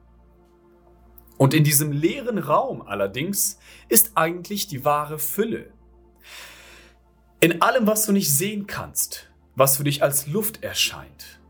Und 1.39 1.55
in 1.55 1.63
diesem 1.63 1.93
leeren 1.93 2.39
Raum 2.39 2.83
allerdings 2.83 3.61
ist 3.89 4.17
eigentlich 4.17 4.67
die 4.67 4.85
wahre 4.85 5.21
Fülle. 5.21 5.73
In 7.39 7.63
allem, 7.63 7.87
was 7.87 8.05
du 8.05 8.11
nicht 8.11 8.35
sehen 8.37 8.67
kannst, 8.67 9.31
was 9.55 9.77
für 9.77 9.85
dich 9.85 10.03
als 10.03 10.27
Luft 10.27 10.65
erscheint, 10.65 11.41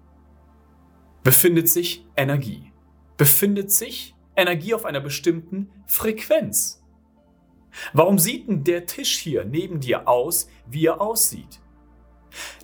befindet 1.22 1.70
sich 1.70 2.06
Energie. 2.14 2.74
Befindet 3.16 3.72
sich 3.72 4.14
Energie 4.36 4.74
auf 4.74 4.84
einer 4.84 5.00
bestimmten 5.00 5.70
Frequenz. 5.86 6.84
Warum 7.94 8.18
sieht 8.18 8.48
denn 8.48 8.64
der 8.64 8.84
Tisch 8.84 9.16
hier 9.16 9.46
neben 9.46 9.80
dir 9.80 10.06
aus, 10.06 10.50
wie 10.66 10.84
er 10.84 11.00
aussieht? 11.00 11.62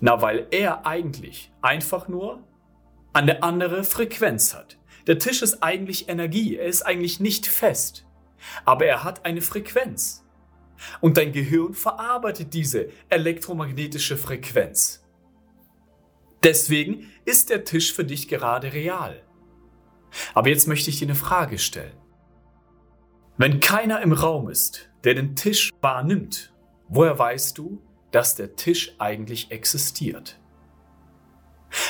Na, 0.01 0.21
weil 0.21 0.45
er 0.51 0.85
eigentlich 0.85 1.51
einfach 1.63 2.07
nur 2.07 2.43
eine 3.13 3.43
andere 3.43 3.83
Frequenz 3.83 4.53
hat. 4.53 4.77
Der 5.07 5.19
Tisch 5.19 5.41
ist 5.41 5.63
eigentlich 5.63 6.09
Energie, 6.09 6.55
er 6.57 6.65
ist 6.65 6.83
eigentlich 6.83 7.19
nicht 7.19 7.47
fest, 7.47 8.05
aber 8.65 8.85
er 8.85 9.03
hat 9.03 9.25
eine 9.25 9.41
Frequenz. 9.41 10.25
Und 11.01 11.17
dein 11.17 11.31
Gehirn 11.31 11.73
verarbeitet 11.73 12.53
diese 12.53 12.89
elektromagnetische 13.09 14.17
Frequenz. 14.17 15.03
Deswegen 16.43 17.11
ist 17.25 17.49
der 17.49 17.65
Tisch 17.65 17.93
für 17.93 18.05
dich 18.05 18.27
gerade 18.27 18.71
real. 18.71 19.21
Aber 20.33 20.49
jetzt 20.49 20.67
möchte 20.67 20.89
ich 20.89 20.99
dir 20.99 21.05
eine 21.05 21.15
Frage 21.15 21.59
stellen. 21.59 21.97
Wenn 23.37 23.59
keiner 23.59 24.01
im 24.01 24.13
Raum 24.13 24.49
ist, 24.49 24.89
der 25.03 25.13
den 25.13 25.35
Tisch 25.35 25.71
wahrnimmt, 25.81 26.53
woher 26.87 27.17
weißt 27.17 27.57
du, 27.57 27.81
dass 28.11 28.35
der 28.35 28.55
Tisch 28.55 28.95
eigentlich 28.99 29.51
existiert? 29.51 30.39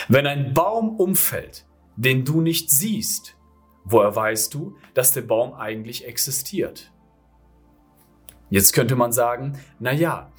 Wenn 0.07 0.27
ein 0.27 0.53
Baum 0.53 0.95
umfällt, 0.95 1.65
den 1.95 2.25
du 2.25 2.41
nicht 2.41 2.71
siehst, 2.71 3.37
woher 3.83 4.15
weißt 4.15 4.53
du, 4.53 4.77
dass 4.93 5.11
der 5.11 5.21
Baum 5.21 5.53
eigentlich 5.53 6.05
existiert? 6.07 6.91
Jetzt 8.49 8.73
könnte 8.73 8.95
man 8.95 9.11
sagen, 9.11 9.59
na 9.79 9.91
ja, 9.91 10.31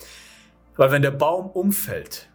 weil 0.76 0.90
wenn 0.90 1.02
der 1.02 1.12
Baum 1.12 1.50
umfällt, 1.50 2.30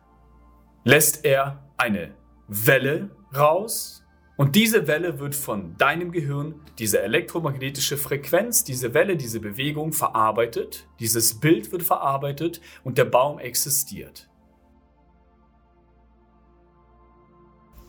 lässt 0.84 1.26
er 1.26 1.64
eine 1.78 2.14
Welle 2.48 3.10
raus 3.36 4.06
und 4.38 4.56
diese 4.56 4.88
Welle 4.88 5.20
wird 5.20 5.34
von 5.34 5.78
deinem 5.78 6.12
Gehirn, 6.12 6.62
diese 6.78 7.02
elektromagnetische 7.02 7.98
Frequenz, 7.98 8.64
diese 8.64 8.94
Welle, 8.94 9.18
diese 9.18 9.40
Bewegung 9.40 9.94
verarbeitet, 9.94 10.88
dieses 11.00 11.40
Bild 11.40 11.72
wird 11.72 11.84
verarbeitet 11.84 12.62
und 12.84 12.98
der 12.98 13.06
Baum 13.06 13.40
existiert. 13.40 14.30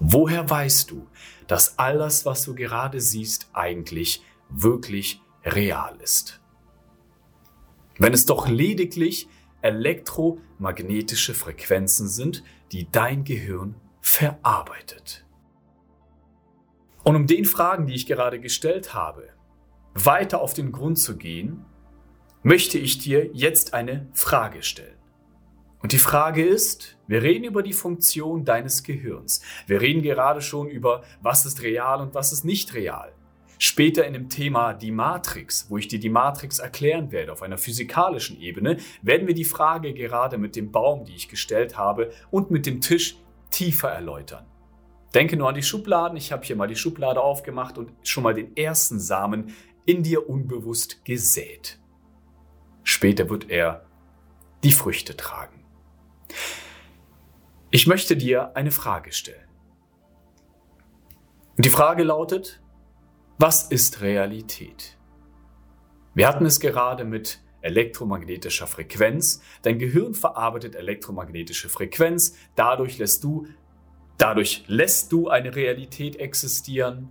Woher 0.09 0.49
weißt 0.49 0.91
du, 0.91 1.07
dass 1.47 1.79
all 1.79 1.99
das, 1.99 2.25
was 2.25 2.45
du 2.45 2.55
gerade 2.55 3.01
siehst, 3.01 3.51
eigentlich 3.53 4.23
wirklich 4.49 5.21
real 5.45 5.97
ist? 6.03 6.41
wenn 7.99 8.13
es 8.13 8.27
doch 8.27 8.49
lediglich 8.49 9.29
elektromagnetische 9.63 11.35
Frequenzen 11.35 12.09
sind, 12.09 12.45
die 12.73 12.91
dein 12.91 13.25
Gehirn 13.25 13.75
verarbeitet. 14.01 15.25
Und 17.05 17.17
um 17.17 17.27
den 17.27 17.45
Fragen, 17.45 17.87
die 17.87 17.95
ich 17.95 18.07
gerade 18.07 18.41
gestellt 18.41 18.95
habe, 18.95 19.29
weiter 19.95 20.41
auf 20.41 20.55
den 20.55 20.73
Grund 20.73 20.99
zu 20.99 21.17
gehen, 21.17 21.65
möchte 22.43 22.79
ich 22.79 22.99
dir 22.99 23.31
jetzt 23.33 23.75
eine 23.75 24.09
Frage 24.13 24.63
stellen. 24.63 24.96
Und 25.87 25.93
die 25.93 25.99
Frage 25.99 26.45
ist, 26.45 26.99
wir 27.07 27.23
reden 27.23 27.45
über 27.45 27.63
die 27.63 27.73
Funktion 27.73 28.45
deines 28.45 28.83
Gehirns. 28.83 29.41
Wir 29.69 29.81
reden 29.81 30.03
gerade 30.03 30.43
schon 30.43 30.67
über, 30.67 31.05
was 31.23 31.47
ist 31.47 31.63
real 31.63 32.01
und 32.01 32.13
was 32.13 32.33
ist 32.33 32.45
nicht 32.45 32.75
real. 32.75 33.13
Später 33.61 34.05
in 34.05 34.13
dem 34.13 34.29
Thema 34.29 34.75
die 34.75 34.91
Matrix, 34.91 35.71
wo 35.71 35.79
ich 35.79 35.87
dir 35.87 36.01
die 36.01 36.09
Matrix 36.09 36.59
erklären 36.59 37.13
werde 37.13 37.31
auf 37.31 37.41
einer 37.41 37.57
physikalischen 37.57 38.41
Ebene, 38.41 38.79
werden 39.01 39.29
wir 39.29 39.35
die 39.35 39.45
Frage 39.45 39.95
gerade 39.95 40.39
mit 40.39 40.57
dem 40.57 40.73
Baum, 40.73 41.05
die 41.05 41.15
ich 41.15 41.29
gestellt 41.29 41.79
habe, 41.79 42.11
und 42.33 42.51
mit 42.51 42.67
dem 42.67 42.81
Tisch 42.81 43.19
tiefer 43.51 43.91
erläutern. 43.91 44.45
Denke 45.15 45.37
nur 45.37 45.51
an 45.51 45.55
die 45.55 45.63
Schubladen. 45.63 46.17
Ich 46.17 46.33
habe 46.33 46.45
hier 46.45 46.57
mal 46.57 46.67
die 46.67 46.75
Schublade 46.75 47.21
aufgemacht 47.21 47.79
und 47.79 47.93
schon 48.03 48.25
mal 48.25 48.35
den 48.35 48.57
ersten 48.57 48.99
Samen 48.99 49.55
in 49.85 50.03
dir 50.03 50.29
unbewusst 50.29 51.05
gesät. 51.05 51.79
Später 52.83 53.31
wird 53.31 53.49
er 53.51 53.87
die 54.65 54.73
Früchte 54.73 55.17
tragen. 55.17 55.56
Ich 57.71 57.87
möchte 57.87 58.17
dir 58.17 58.57
eine 58.57 58.71
Frage 58.71 59.13
stellen. 59.13 59.49
Und 61.57 61.65
die 61.65 61.71
Frage 61.71 62.05
lautet, 62.05 62.61
was 63.39 63.65
ist 63.71 64.01
Realität? 64.01 64.97
Wir 66.15 66.29
hatten 66.29 66.47
es 66.47 66.61
gerade 66.61 67.05
mit 67.05 67.41
elektromagnetischer 67.61 68.67
Frequenz. 68.67 69.43
Dein 69.63 69.79
Gehirn 69.79 70.15
verarbeitet 70.15 70.75
elektromagnetische 70.75 71.69
Frequenz. 71.69 72.37
Dadurch 72.55 72.99
lässt 72.99 73.25
du, 73.25 73.47
dadurch 74.17 74.65
lässt 74.69 75.13
du 75.13 75.29
eine 75.29 75.55
Realität 75.55 76.17
existieren, 76.17 77.09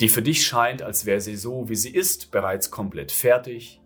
die 0.00 0.08
für 0.08 0.22
dich 0.22 0.46
scheint, 0.46 0.82
als 0.82 1.04
wäre 1.04 1.20
sie 1.20 1.36
so, 1.36 1.68
wie 1.68 1.76
sie 1.76 1.90
ist, 1.90 2.30
bereits 2.30 2.70
komplett 2.70 3.12
fertig. 3.12 3.80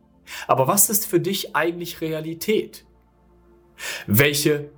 Aber 0.46 0.68
was 0.68 0.88
ist 0.88 1.06
für 1.06 1.20
dich 1.20 1.56
eigentlich 1.56 2.00
Realität? 2.00 2.86
Welche, 4.06 4.70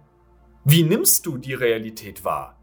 wie 0.65 0.83
nimmst 0.83 1.27
du 1.27 1.39
die 1.39 1.55
Realität 1.55 2.25
wahr? 2.25 2.59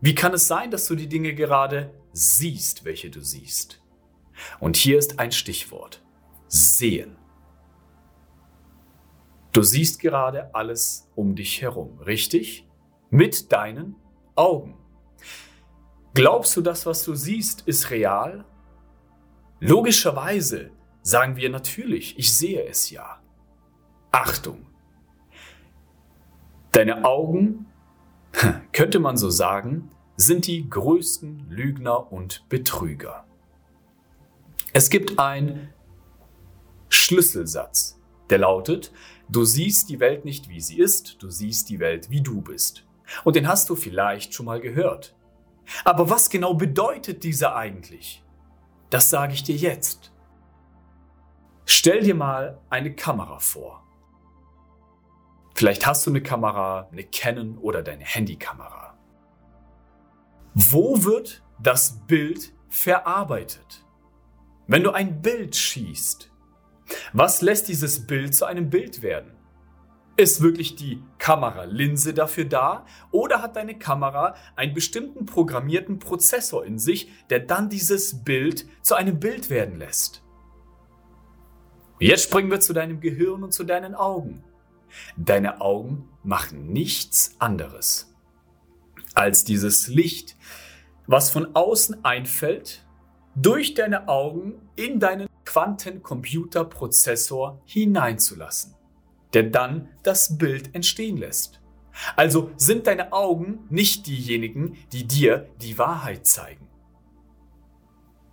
Wie 0.00 0.14
kann 0.14 0.32
es 0.32 0.46
sein, 0.46 0.70
dass 0.70 0.86
du 0.86 0.94
die 0.94 1.08
Dinge 1.08 1.34
gerade 1.34 1.94
siehst, 2.12 2.84
welche 2.84 3.10
du 3.10 3.20
siehst? 3.20 3.82
Und 4.58 4.76
hier 4.76 4.98
ist 4.98 5.18
ein 5.18 5.32
Stichwort. 5.32 6.02
Sehen. 6.48 7.16
Du 9.52 9.62
siehst 9.62 10.00
gerade 10.00 10.54
alles 10.54 11.10
um 11.14 11.34
dich 11.34 11.60
herum, 11.60 11.98
richtig? 12.00 12.68
Mit 13.10 13.52
deinen 13.52 13.96
Augen. 14.36 14.78
Glaubst 16.14 16.56
du, 16.56 16.60
das, 16.60 16.86
was 16.86 17.04
du 17.04 17.14
siehst, 17.14 17.62
ist 17.66 17.90
real? 17.90 18.44
Logischerweise 19.60 20.70
sagen 21.02 21.36
wir 21.36 21.50
natürlich, 21.50 22.18
ich 22.18 22.34
sehe 22.34 22.64
es 22.64 22.90
ja. 22.90 23.22
Achtung! 24.10 24.69
Deine 26.72 27.04
Augen, 27.04 27.66
könnte 28.72 29.00
man 29.00 29.16
so 29.16 29.28
sagen, 29.28 29.90
sind 30.16 30.46
die 30.46 30.68
größten 30.68 31.46
Lügner 31.48 32.12
und 32.12 32.48
Betrüger. 32.48 33.24
Es 34.72 34.88
gibt 34.88 35.18
einen 35.18 35.70
Schlüsselsatz, 36.88 37.98
der 38.28 38.38
lautet, 38.38 38.92
du 39.28 39.44
siehst 39.44 39.88
die 39.88 39.98
Welt 39.98 40.24
nicht 40.24 40.48
wie 40.48 40.60
sie 40.60 40.78
ist, 40.78 41.20
du 41.20 41.28
siehst 41.28 41.70
die 41.70 41.80
Welt 41.80 42.10
wie 42.10 42.20
du 42.20 42.40
bist. 42.40 42.86
Und 43.24 43.34
den 43.34 43.48
hast 43.48 43.68
du 43.68 43.74
vielleicht 43.74 44.32
schon 44.34 44.46
mal 44.46 44.60
gehört. 44.60 45.16
Aber 45.84 46.08
was 46.08 46.30
genau 46.30 46.54
bedeutet 46.54 47.24
dieser 47.24 47.56
eigentlich? 47.56 48.24
Das 48.90 49.10
sage 49.10 49.32
ich 49.32 49.42
dir 49.42 49.56
jetzt. 49.56 50.12
Stell 51.64 52.00
dir 52.02 52.14
mal 52.14 52.60
eine 52.70 52.94
Kamera 52.94 53.38
vor. 53.38 53.84
Vielleicht 55.60 55.86
hast 55.86 56.06
du 56.06 56.10
eine 56.10 56.22
Kamera, 56.22 56.88
eine 56.90 57.04
Canon 57.04 57.58
oder 57.58 57.82
deine 57.82 58.02
Handykamera. 58.02 58.98
Wo 60.54 61.04
wird 61.04 61.42
das 61.62 62.00
Bild 62.06 62.54
verarbeitet? 62.70 63.84
Wenn 64.66 64.82
du 64.82 64.92
ein 64.92 65.20
Bild 65.20 65.54
schießt, 65.54 66.32
was 67.12 67.42
lässt 67.42 67.68
dieses 67.68 68.06
Bild 68.06 68.34
zu 68.34 68.46
einem 68.46 68.70
Bild 68.70 69.02
werden? 69.02 69.32
Ist 70.16 70.40
wirklich 70.40 70.76
die 70.76 71.02
Kameralinse 71.18 72.14
dafür 72.14 72.46
da 72.46 72.86
oder 73.10 73.42
hat 73.42 73.54
deine 73.56 73.78
Kamera 73.78 74.36
einen 74.56 74.72
bestimmten 74.72 75.26
programmierten 75.26 75.98
Prozessor 75.98 76.64
in 76.64 76.78
sich, 76.78 77.10
der 77.28 77.40
dann 77.40 77.68
dieses 77.68 78.24
Bild 78.24 78.64
zu 78.80 78.94
einem 78.94 79.20
Bild 79.20 79.50
werden 79.50 79.76
lässt? 79.76 80.24
Jetzt 81.98 82.22
springen 82.22 82.50
wir 82.50 82.60
zu 82.60 82.72
deinem 82.72 83.00
Gehirn 83.00 83.42
und 83.42 83.52
zu 83.52 83.64
deinen 83.64 83.94
Augen. 83.94 84.42
Deine 85.16 85.60
Augen 85.60 86.08
machen 86.22 86.72
nichts 86.72 87.34
anderes 87.38 88.14
als 89.14 89.44
dieses 89.44 89.88
Licht, 89.88 90.36
was 91.06 91.30
von 91.30 91.56
außen 91.56 92.04
einfällt, 92.04 92.86
durch 93.34 93.74
deine 93.74 94.08
Augen 94.08 94.54
in 94.76 95.00
deinen 95.00 95.28
Quantencomputerprozessor 95.44 97.60
hineinzulassen 97.64 98.76
der 99.32 99.44
dann 99.44 99.88
das 100.02 100.38
Bild 100.38 100.74
entstehen 100.74 101.16
lässt. 101.16 101.60
Also 102.16 102.50
sind 102.56 102.86
deine 102.86 103.12
Augen 103.12 103.60
nicht 103.68 104.06
diejenigen, 104.06 104.76
die 104.92 105.06
dir 105.06 105.50
die 105.60 105.78
Wahrheit 105.78 106.26
zeigen, 106.26 106.66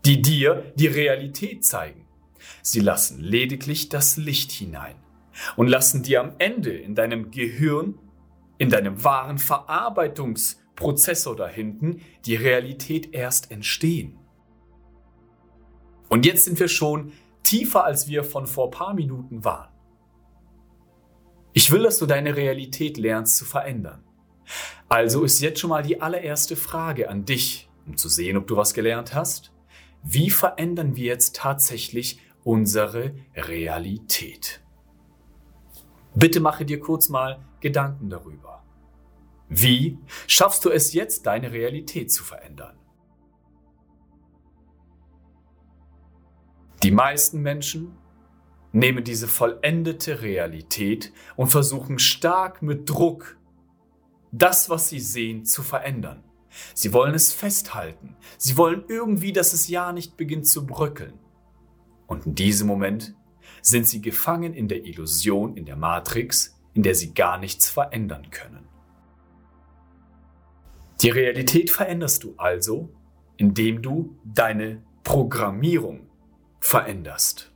die 0.06 0.22
dir 0.22 0.72
die 0.76 0.88
Realität 0.88 1.66
zeigen. 1.66 2.06
Sie 2.62 2.80
lassen 2.80 3.20
lediglich 3.20 3.90
das 3.90 4.18
Licht 4.18 4.52
hinein 4.52 4.96
und 5.56 5.68
lassen 5.68 6.04
dir 6.04 6.22
am 6.22 6.34
Ende 6.38 6.72
in 6.72 6.96
deinem 6.96 7.32
Gehirn, 7.32 8.00
in 8.58 8.70
deinem 8.70 9.04
wahren 9.04 9.38
Verarbeitungsprozessor 9.38 11.36
da 11.36 11.48
hinten, 11.48 12.02
die 12.26 12.36
Realität 12.36 13.14
erst 13.14 13.52
entstehen. 13.52 14.18
Und 16.10 16.26
jetzt 16.26 16.46
sind 16.46 16.60
wir 16.60 16.68
schon 16.68 17.12
tiefer, 17.44 17.84
als 17.86 18.08
wir 18.08 18.24
von 18.24 18.48
vor 18.48 18.72
paar 18.72 18.94
Minuten 18.94 19.44
waren. 19.44 19.70
Ich 21.54 21.72
will, 21.72 21.84
dass 21.84 21.98
du 21.98 22.06
deine 22.06 22.36
Realität 22.36 22.98
lernst 22.98 23.38
zu 23.38 23.46
verändern. 23.46 24.04
Also 24.90 25.24
ist 25.24 25.42
jetzt 25.42 25.60
schon 25.60 25.70
mal 25.70 25.84
die 25.84 26.02
allererste 26.02 26.56
Frage 26.56 27.10
an 27.10 27.26
dich, 27.26 27.70
um 27.86 27.98
zu 27.98 28.10
sehen, 28.10 28.38
ob 28.38 28.48
du 28.48 28.56
was 28.56 28.74
gelernt 28.74 29.14
hast. 29.14 29.52
Wie 30.04 30.30
verändern 30.30 30.96
wir 30.96 31.06
jetzt 31.06 31.36
tatsächlich 31.36 32.20
unsere 32.44 33.16
Realität? 33.36 34.62
Bitte 36.20 36.40
mache 36.40 36.66
dir 36.66 36.80
kurz 36.80 37.10
mal 37.10 37.46
Gedanken 37.60 38.10
darüber. 38.10 38.64
Wie 39.50 40.00
schaffst 40.26 40.66
du 40.66 40.72
es 40.72 40.94
jetzt, 40.94 41.28
deine 41.28 41.52
Realität 41.52 42.12
zu 42.12 42.24
verändern? 42.24 42.76
Die 46.82 46.90
meisten 46.90 47.44
Menschen 47.44 47.96
nehmen 48.72 49.04
diese 49.04 49.28
vollendete 49.28 50.24
Realität 50.24 51.14
und 51.36 51.50
versuchen 51.50 52.00
stark 52.00 52.64
mit 52.64 52.90
Druck 52.90 53.38
das, 54.32 54.72
was 54.72 54.90
sie 54.90 55.00
sehen, 55.00 55.46
zu 55.46 55.62
verändern. 55.62 56.24
Sie 56.74 56.94
wollen 56.94 57.14
es 57.14 57.32
festhalten. 57.32 58.16
Sie 58.40 58.58
wollen 58.58 58.86
irgendwie, 58.88 59.34
dass 59.34 59.54
es 59.54 59.68
ja 59.68 59.94
nicht 59.94 60.18
beginnt 60.18 60.48
zu 60.48 60.66
bröckeln. 60.66 61.20
Und 62.08 62.26
in 62.26 62.34
diesem 62.34 62.66
Moment 62.66 63.16
sind 63.68 63.86
sie 63.88 64.02
gefangen 64.02 64.54
in 64.54 64.68
der 64.68 64.86
Illusion, 64.86 65.58
in 65.58 65.66
der 65.66 65.76
Matrix, 65.76 66.58
in 66.74 66.84
der 66.84 66.96
sie 66.96 67.14
gar 67.14 67.38
nichts 67.38 67.70
verändern 67.70 68.30
können. 68.30 68.66
Die 71.02 71.10
Realität 71.10 71.70
veränderst 71.70 72.24
du 72.24 72.34
also, 72.38 72.90
indem 73.36 73.82
du 73.82 74.18
deine 74.24 74.84
Programmierung 75.04 76.08
veränderst. 76.60 77.52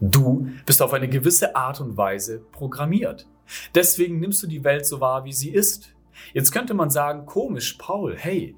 Du 0.00 0.48
bist 0.64 0.80
auf 0.80 0.92
eine 0.92 1.08
gewisse 1.08 1.54
Art 1.54 1.80
und 1.80 1.96
Weise 1.96 2.38
programmiert. 2.52 3.28
Deswegen 3.74 4.20
nimmst 4.20 4.42
du 4.42 4.46
die 4.46 4.64
Welt 4.64 4.86
so 4.86 5.00
wahr, 5.00 5.24
wie 5.24 5.32
sie 5.32 5.50
ist. 5.50 5.94
Jetzt 6.32 6.52
könnte 6.52 6.74
man 6.74 6.90
sagen, 6.90 7.26
komisch, 7.26 7.74
Paul, 7.78 8.16
hey, 8.16 8.56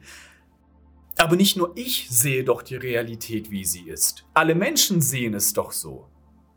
aber 1.25 1.37
nicht 1.37 1.57
nur 1.57 1.73
ich 1.75 2.11
sehe 2.11 2.45
doch 2.45 2.61
die 2.61 2.77
Realität, 2.77 3.51
wie 3.51 3.65
sie 3.65 3.89
ist. 3.89 4.27
Alle 4.35 4.55
Menschen 4.55 5.01
sehen 5.01 5.33
es 5.33 5.55
doch 5.55 5.73
so. 5.73 6.11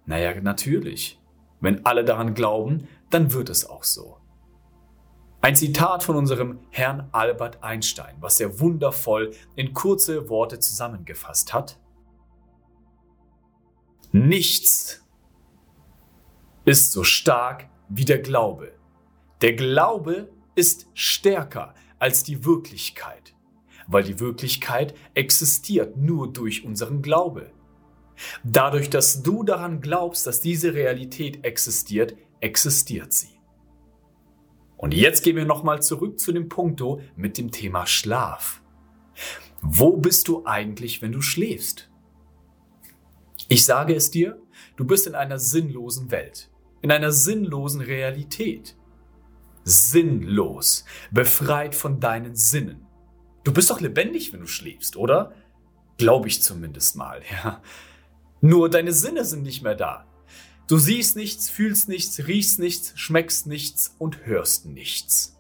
Naja, 0.06 0.42
natürlich. 0.42 1.22
Wenn 1.62 1.86
alle 1.86 2.04
daran 2.04 2.34
glauben, 2.34 2.86
dann 3.10 3.32
wird 3.32 3.48
es 3.50 3.66
auch 3.66 3.86
so. 3.86 4.18
Ein 5.40 5.56
Zitat 5.56 6.04
von 6.04 6.18
unserem 6.18 6.60
Herrn 6.70 7.08
Albert 7.14 7.64
Einstein, 7.64 8.18
was 8.20 8.42
er 8.42 8.60
wundervoll 8.60 9.32
in 9.56 9.74
kurze 9.74 10.28
Worte 10.28 10.60
zusammengefasst 10.60 11.54
hat. 11.54 11.80
Nichts 14.12 15.08
ist 16.66 16.92
so 16.92 17.06
stark 17.06 17.70
wie 17.88 18.04
der 18.04 18.20
Glaube. 18.20 18.74
Der 19.40 19.54
Glaube 19.54 20.30
ist 20.56 20.90
stärker 20.94 21.74
als 22.00 22.26
die 22.26 22.44
Wirklichkeit, 22.44 23.34
weil 23.88 24.04
die 24.04 24.20
Wirklichkeit 24.20 24.94
existiert 25.14 25.98
nur 25.98 26.32
durch 26.32 26.66
unseren 26.66 27.02
Glaube. 27.02 27.52
Dadurch, 28.44 28.90
dass 28.90 29.24
du 29.24 29.44
daran 29.44 29.82
glaubst, 29.82 30.28
dass 30.28 30.42
diese 30.42 30.74
Realität 30.74 31.44
existiert, 31.46 32.16
existiert 32.40 33.14
sie. 33.14 33.40
Und 34.76 34.94
jetzt 34.94 35.24
gehen 35.24 35.36
wir 35.36 35.46
nochmal 35.46 35.82
zurück 35.82 36.20
zu 36.20 36.32
dem 36.32 36.50
Punkto 36.50 37.02
mit 37.16 37.38
dem 37.38 37.52
Thema 37.52 37.88
Schlaf. 37.88 38.62
Wo 39.62 39.98
bist 39.98 40.28
du 40.28 40.46
eigentlich, 40.46 41.02
wenn 41.02 41.12
du 41.12 41.22
schläfst? 41.22 41.90
Ich 43.48 43.66
sage 43.66 43.96
es 43.96 44.12
dir, 44.12 44.40
du 44.76 44.86
bist 44.86 45.08
in 45.08 45.16
einer 45.16 45.40
sinnlosen 45.40 46.12
Welt, 46.12 46.52
in 46.82 46.92
einer 46.92 47.12
sinnlosen 47.12 47.82
Realität. 47.82 48.76
Sinnlos, 49.64 50.86
befreit 51.12 51.76
von 51.76 52.00
deinen 52.00 52.36
Sinnen. 52.36 52.87
Du 53.48 53.54
bist 53.54 53.70
doch 53.70 53.80
lebendig, 53.80 54.34
wenn 54.34 54.42
du 54.42 54.46
schläfst, 54.46 54.98
oder? 54.98 55.32
Glaube 55.96 56.28
ich 56.28 56.44
zumindest 56.44 56.98
mal, 56.98 57.22
ja. 57.32 57.62
Nur 58.42 58.70
deine 58.70 58.92
Sinne 58.92 59.24
sind 59.24 59.44
nicht 59.44 59.64
mehr 59.64 59.74
da. 59.74 60.06
Du 60.68 60.78
siehst 60.78 61.16
nichts, 61.16 61.50
fühlst 61.50 61.88
nichts, 61.88 62.28
riechst 62.28 62.60
nichts, 62.60 62.92
schmeckst 63.00 63.48
nichts 63.48 63.96
und 64.00 64.26
hörst 64.26 64.66
nichts. 64.66 65.40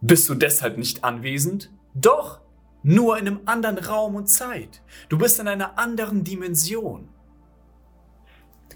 Bist 0.00 0.28
du 0.28 0.34
deshalb 0.34 0.78
nicht 0.78 1.04
anwesend? 1.04 1.70
Doch, 1.94 2.40
nur 2.82 3.18
in 3.18 3.28
einem 3.28 3.42
anderen 3.44 3.78
Raum 3.78 4.16
und 4.16 4.26
Zeit. 4.26 4.82
Du 5.08 5.16
bist 5.16 5.38
in 5.38 5.46
einer 5.46 5.78
anderen 5.78 6.24
Dimension 6.24 7.08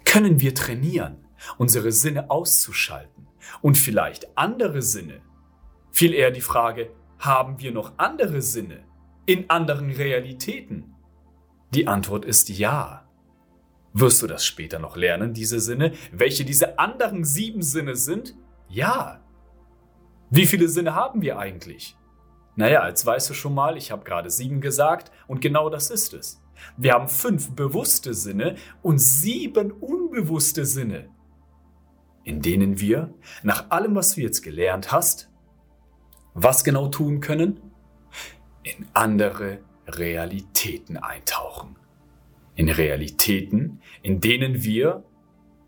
können 0.04 0.40
wir 0.40 0.54
trainieren, 0.54 1.16
unsere 1.56 1.90
Sinne 1.90 2.30
auszuschalten 2.30 3.26
und 3.60 3.76
vielleicht 3.76 4.38
andere 4.38 4.82
Sinne. 4.82 5.20
Viel 5.90 6.14
eher 6.14 6.30
die 6.30 6.40
Frage, 6.40 6.92
haben 7.18 7.60
wir 7.60 7.72
noch 7.72 7.92
andere 7.98 8.42
Sinne 8.42 8.84
in 9.26 9.50
anderen 9.50 9.90
Realitäten? 9.90 10.94
Die 11.74 11.86
Antwort 11.86 12.24
ist 12.24 12.48
ja. 12.48 13.08
Wirst 13.92 14.22
du 14.22 14.26
das 14.26 14.44
später 14.44 14.78
noch 14.78 14.96
lernen, 14.96 15.34
diese 15.34 15.60
Sinne, 15.60 15.92
welche 16.12 16.44
diese 16.44 16.78
anderen 16.78 17.24
sieben 17.24 17.62
Sinne 17.62 17.96
sind? 17.96 18.36
Ja. 18.68 19.24
Wie 20.30 20.46
viele 20.46 20.68
Sinne 20.68 20.94
haben 20.94 21.22
wir 21.22 21.38
eigentlich? 21.38 21.96
Naja, 22.54 22.86
jetzt 22.88 23.04
weißt 23.06 23.30
du 23.30 23.34
schon 23.34 23.54
mal, 23.54 23.76
ich 23.76 23.90
habe 23.90 24.04
gerade 24.04 24.30
sieben 24.30 24.60
gesagt 24.60 25.12
und 25.26 25.40
genau 25.40 25.70
das 25.70 25.90
ist 25.90 26.12
es. 26.12 26.42
Wir 26.76 26.92
haben 26.92 27.08
fünf 27.08 27.54
bewusste 27.54 28.14
Sinne 28.14 28.56
und 28.82 28.98
sieben 28.98 29.70
unbewusste 29.70 30.64
Sinne, 30.64 31.08
in 32.24 32.42
denen 32.42 32.80
wir, 32.80 33.14
nach 33.42 33.70
allem, 33.70 33.94
was 33.94 34.14
du 34.14 34.22
jetzt 34.22 34.42
gelernt 34.42 34.90
hast, 34.90 35.27
was 36.42 36.64
genau 36.64 36.88
tun 36.88 37.20
können? 37.20 37.60
In 38.62 38.86
andere 38.92 39.58
Realitäten 39.86 40.96
eintauchen. 40.96 41.76
In 42.54 42.68
Realitäten, 42.68 43.80
in 44.02 44.20
denen 44.20 44.62
wir 44.62 45.04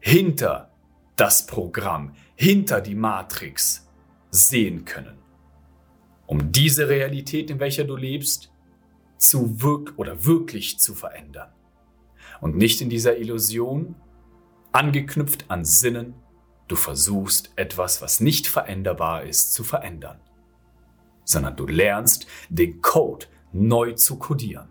hinter 0.01 0.71
das 1.17 1.47
Programm, 1.47 2.15
hinter 2.35 2.81
die 2.81 2.95
Matrix 2.95 3.89
sehen 4.31 4.85
können. 4.85 5.19
Um 6.27 6.53
diese 6.53 6.89
Realität, 6.89 7.51
in 7.51 7.61
welcher 7.61 7.85
du 7.85 7.97
lebst, 7.97 8.53
zu 9.19 9.61
wirk 9.61 9.95
oder 9.97 10.25
wirklich 10.25 10.79
zu 10.79 10.95
verändern. 10.95 11.53
Und 12.41 12.57
nicht 12.57 12.81
in 12.81 12.89
dieser 12.89 13.19
Illusion, 13.19 13.97
angeknüpft 14.73 15.51
an 15.51 15.65
Sinnen, 15.65 16.15
du 16.69 16.77
versuchst 16.77 17.51
etwas, 17.57 18.01
was 18.01 18.21
nicht 18.21 18.47
veränderbar 18.47 19.25
ist, 19.25 19.53
zu 19.53 19.65
verändern, 19.65 20.21
sondern 21.31 21.57
du 21.57 21.67
lernst 21.67 22.27
den 22.49 22.81
Code 22.83 23.27
neu 23.53 23.93
zu 23.93 24.19
kodieren. 24.19 24.69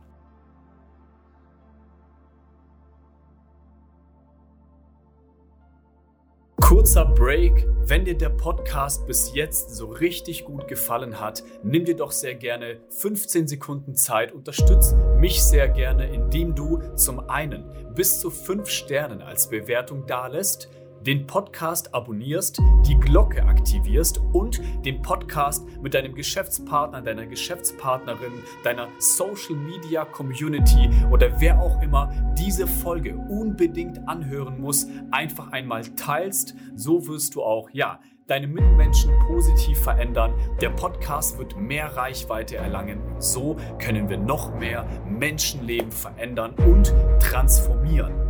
Kurzer 6.70 7.06
Break. 7.06 7.66
Wenn 7.86 8.06
dir 8.06 8.16
der 8.16 8.30
Podcast 8.30 9.08
bis 9.08 9.34
jetzt 9.34 9.72
so 9.72 9.88
richtig 9.88 10.46
gut 10.46 10.68
gefallen 10.68 11.20
hat, 11.20 11.44
nimm 11.64 11.84
dir 11.84 11.96
doch 11.96 12.12
sehr 12.12 12.36
gerne 12.36 12.80
15 12.90 13.48
Sekunden 13.48 13.96
Zeit, 13.96 14.32
unterstütz 14.32 14.94
mich 15.18 15.42
sehr 15.42 15.68
gerne, 15.68 16.14
indem 16.14 16.54
du 16.54 16.80
zum 16.96 17.28
einen 17.28 17.64
bis 17.96 18.20
zu 18.20 18.30
5 18.30 18.70
Sternen 18.70 19.24
als 19.24 19.50
Bewertung 19.50 20.06
dalässt, 20.06 20.70
den 21.06 21.28
Podcast 21.28 21.94
abonnierst, 21.94 22.62
die 22.88 22.96
Glocke 22.96 23.44
aktivierst 23.46 24.20
und 24.34 24.62
den 24.86 25.02
Podcast 25.02 25.66
mit 25.82 25.94
deinem 25.94 26.16
Geschäftspartner, 26.16 27.02
deiner 27.02 27.26
Geschäftspartnerin, 27.26 28.34
deiner 28.64 28.88
Social 29.00 29.56
Media 29.56 30.06
Community 30.06 30.90
oder 31.12 31.40
wer 31.40 31.60
auch 31.60 31.82
immer 31.82 32.12
diese 32.38 32.68
Folge 32.68 33.16
unbedingt 33.16 34.08
anhören 34.08 34.60
muss, 34.60 34.88
einfach 35.12 35.52
einmal 35.52 35.84
teilst. 35.96 36.56
So 36.76 37.08
wirst 37.08 37.36
du 37.36 37.44
auch, 37.44 37.70
ja, 37.72 38.00
deine 38.28 38.48
Mitmenschen 38.48 39.12
positiv 39.28 39.80
verändern. 39.80 40.34
Der 40.62 40.70
Podcast 40.70 41.38
wird 41.40 41.58
mehr 41.58 41.96
Reichweite 41.96 42.58
erlangen 42.58 43.00
so 43.20 43.58
können 43.80 44.10
wir 44.10 44.18
noch 44.18 44.54
mehr 44.56 44.86
Menschenleben 45.06 45.92
verändern 45.92 46.54
und 46.56 46.94
transformieren. 47.20 48.29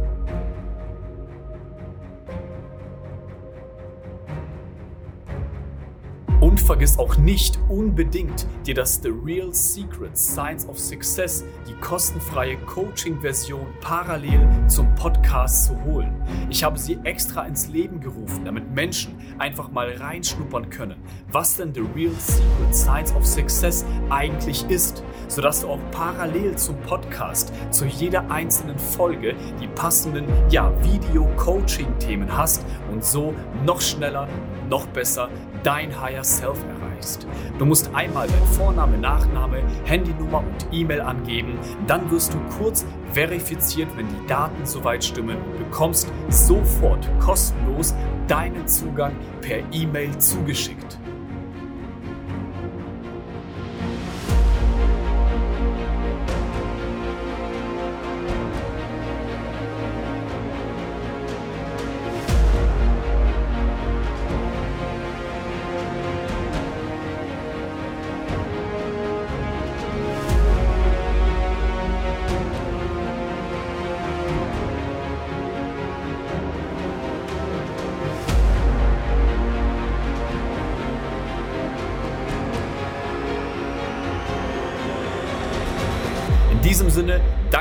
Vergiss 6.69 6.99
auch 6.99 7.17
nicht 7.17 7.57
unbedingt, 7.67 8.45
dir 8.67 8.75
das 8.75 9.01
The 9.01 9.09
Real 9.09 9.51
Secret 9.55 10.15
Science 10.15 10.69
of 10.69 10.77
Success, 10.77 11.43
die 11.67 11.73
kostenfreie 11.81 12.57
Coaching-Version 12.57 13.65
parallel 13.81 14.47
zum 14.67 14.93
Podcast 14.93 15.65
zu 15.65 15.83
holen. 15.83 16.13
Ich 16.47 16.63
habe 16.63 16.77
sie 16.77 16.99
extra 17.05 17.47
ins 17.47 17.69
Leben 17.69 17.99
gerufen, 17.99 18.45
damit 18.45 18.69
Menschen 18.69 19.17
einfach 19.39 19.71
mal 19.71 19.91
reinschnuppern 19.93 20.69
können, 20.69 20.97
was 21.31 21.57
denn 21.57 21.73
The 21.73 21.81
Real 21.95 22.13
Secret 22.19 22.75
Science 22.75 23.15
of 23.15 23.25
Success 23.25 23.83
eigentlich 24.11 24.63
ist, 24.69 25.03
sodass 25.27 25.61
du 25.61 25.69
auch 25.69 25.79
parallel 25.89 26.55
zum 26.55 26.79
Podcast 26.81 27.51
zu 27.71 27.85
jeder 27.85 28.29
einzelnen 28.29 28.77
Folge 28.77 29.33
die 29.59 29.67
passenden 29.69 30.25
ja, 30.51 30.71
Video-Coaching-Themen 30.83 32.37
hast 32.37 32.63
und 32.91 33.03
so 33.03 33.33
noch 33.65 33.81
schneller, 33.81 34.27
noch 34.69 34.85
besser 34.85 35.29
dein 35.63 35.99
Higher 35.99 36.23
Self 36.23 36.58
erreichst. 36.63 37.27
Du 37.57 37.65
musst 37.65 37.93
einmal 37.93 38.27
dein 38.27 38.45
Vorname, 38.57 38.97
Nachname, 38.97 39.61
Handynummer 39.85 40.39
und 40.39 40.67
E-Mail 40.71 41.01
angeben, 41.01 41.57
dann 41.87 42.09
wirst 42.11 42.33
du 42.33 42.37
kurz 42.57 42.85
verifiziert, 43.11 43.89
wenn 43.95 44.07
die 44.07 44.27
Daten 44.27 44.65
soweit 44.65 45.03
stimmen 45.03 45.37
und 45.37 45.57
bekommst 45.57 46.11
sofort 46.29 47.07
kostenlos 47.19 47.93
deinen 48.27 48.67
Zugang 48.67 49.15
per 49.41 49.59
E-Mail 49.71 50.17
zugeschickt. 50.17 50.97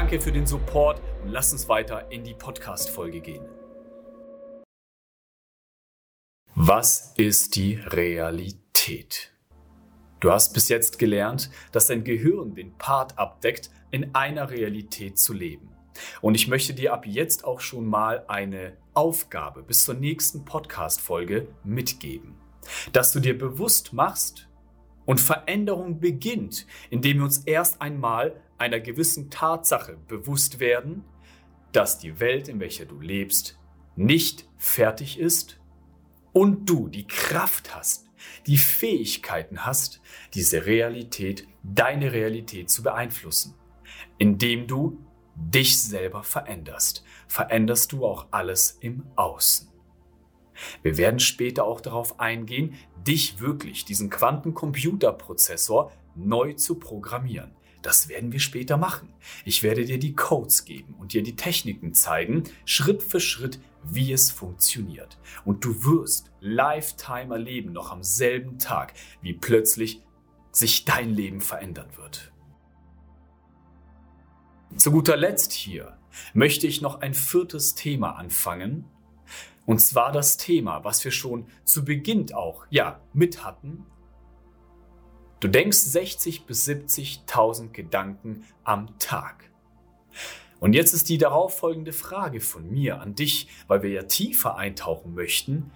Danke 0.08 0.24
für 0.24 0.32
den 0.32 0.46
Support 0.46 1.02
und 1.22 1.32
lass 1.32 1.52
uns 1.52 1.68
weiter 1.68 2.10
in 2.10 2.24
die 2.24 2.32
Podcast-Folge 2.32 3.20
gehen. 3.20 3.44
Was 6.54 7.12
ist 7.18 7.56
die 7.56 7.74
Realität? 7.74 9.34
Du 10.20 10.32
hast 10.32 10.54
bis 10.54 10.70
jetzt 10.70 10.98
gelernt, 10.98 11.50
dass 11.72 11.88
dein 11.88 12.04
Gehirn 12.04 12.54
den 12.54 12.72
Part 12.78 13.18
abdeckt, 13.18 13.70
in 13.90 14.14
einer 14.14 14.48
Realität 14.48 15.18
zu 15.18 15.34
leben. 15.34 15.76
Und 16.22 16.36
ich 16.36 16.48
möchte 16.48 16.72
dir 16.72 16.94
ab 16.94 17.04
jetzt 17.04 17.44
auch 17.44 17.60
schon 17.60 17.84
mal 17.84 18.24
eine 18.28 18.78
Aufgabe 18.94 19.62
bis 19.62 19.84
zur 19.84 19.94
nächsten 19.94 20.46
Podcast-Folge 20.46 21.48
mitgeben. 21.64 22.34
Dass 22.94 23.12
du 23.12 23.20
dir 23.20 23.36
bewusst 23.36 23.92
machst 23.92 24.48
und 25.04 25.20
Veränderung 25.20 26.00
beginnt, 26.00 26.66
indem 26.88 27.18
wir 27.18 27.24
uns 27.24 27.44
erst 27.44 27.82
einmal 27.82 28.40
einer 28.58 28.80
gewissen 28.80 29.30
Tatsache 29.30 29.96
bewusst 30.08 30.60
werden, 30.60 31.04
dass 31.72 31.98
die 31.98 32.20
Welt, 32.20 32.48
in 32.48 32.60
welcher 32.60 32.86
du 32.86 33.00
lebst, 33.00 33.58
nicht 33.96 34.48
fertig 34.56 35.18
ist 35.18 35.60
und 36.32 36.68
du 36.68 36.88
die 36.88 37.06
Kraft 37.06 37.74
hast, 37.74 38.06
die 38.46 38.58
Fähigkeiten 38.58 39.64
hast, 39.64 40.00
diese 40.34 40.66
Realität, 40.66 41.46
deine 41.62 42.12
Realität 42.12 42.70
zu 42.70 42.82
beeinflussen. 42.82 43.54
Indem 44.18 44.66
du 44.66 45.04
dich 45.34 45.80
selber 45.80 46.22
veränderst, 46.22 47.04
veränderst 47.28 47.92
du 47.92 48.04
auch 48.04 48.26
alles 48.30 48.78
im 48.80 49.04
Außen. 49.16 49.68
Wir 50.82 50.96
werden 50.96 51.20
später 51.20 51.64
auch 51.64 51.80
darauf 51.80 52.18
eingehen, 52.18 52.74
dich 53.06 53.40
wirklich, 53.40 53.84
diesen 53.84 54.10
Quantencomputerprozessor, 54.10 55.92
neu 56.16 56.54
zu 56.54 56.80
programmieren. 56.80 57.54
Das 57.82 58.08
werden 58.08 58.32
wir 58.32 58.40
später 58.40 58.76
machen. 58.76 59.12
Ich 59.44 59.62
werde 59.62 59.84
dir 59.84 59.98
die 59.98 60.14
Codes 60.14 60.64
geben 60.64 60.94
und 60.98 61.12
dir 61.12 61.22
die 61.22 61.36
Techniken 61.36 61.94
zeigen, 61.94 62.44
Schritt 62.64 63.02
für 63.02 63.20
Schritt, 63.20 63.60
wie 63.84 64.12
es 64.12 64.30
funktioniert. 64.30 65.18
Und 65.44 65.64
du 65.64 65.84
wirst 65.84 66.30
Lifetime 66.40 67.34
erleben, 67.34 67.72
noch 67.72 67.92
am 67.92 68.02
selben 68.02 68.58
Tag, 68.58 68.94
wie 69.22 69.32
plötzlich 69.32 70.02
sich 70.50 70.84
dein 70.84 71.10
Leben 71.10 71.40
verändern 71.40 71.90
wird. 71.96 72.32
Zu 74.76 74.90
guter 74.90 75.16
Letzt 75.16 75.52
hier 75.52 75.96
möchte 76.34 76.66
ich 76.66 76.80
noch 76.80 77.00
ein 77.00 77.14
viertes 77.14 77.74
Thema 77.74 78.12
anfangen. 78.16 78.84
Und 79.66 79.80
zwar 79.80 80.12
das 80.12 80.36
Thema, 80.36 80.84
was 80.84 81.04
wir 81.04 81.10
schon 81.10 81.46
zu 81.64 81.84
Beginn 81.84 82.32
auch, 82.32 82.66
ja, 82.70 83.00
mit 83.12 83.44
hatten, 83.44 83.86
Du 85.40 85.46
denkst 85.46 85.78
60 85.78 86.46
bis 86.46 86.66
70.000 86.66 87.68
Gedanken 87.70 88.44
am 88.64 88.98
Tag. 88.98 89.50
Und 90.58 90.72
jetzt 90.72 90.92
ist 90.92 91.08
die 91.08 91.18
darauffolgende 91.18 91.92
Frage 91.92 92.40
von 92.40 92.68
mir 92.68 93.00
an 93.00 93.14
dich, 93.14 93.48
weil 93.68 93.82
wir 93.82 93.90
ja 93.90 94.02
tiefer 94.02 94.56
eintauchen 94.56 95.14
möchten. 95.14 95.70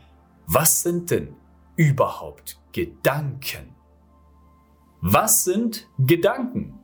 Was 0.46 0.82
sind 0.82 1.12
denn 1.12 1.36
überhaupt 1.76 2.60
Gedanken? 2.72 3.76
Was 5.00 5.44
sind 5.44 5.88
Gedanken? 5.98 6.80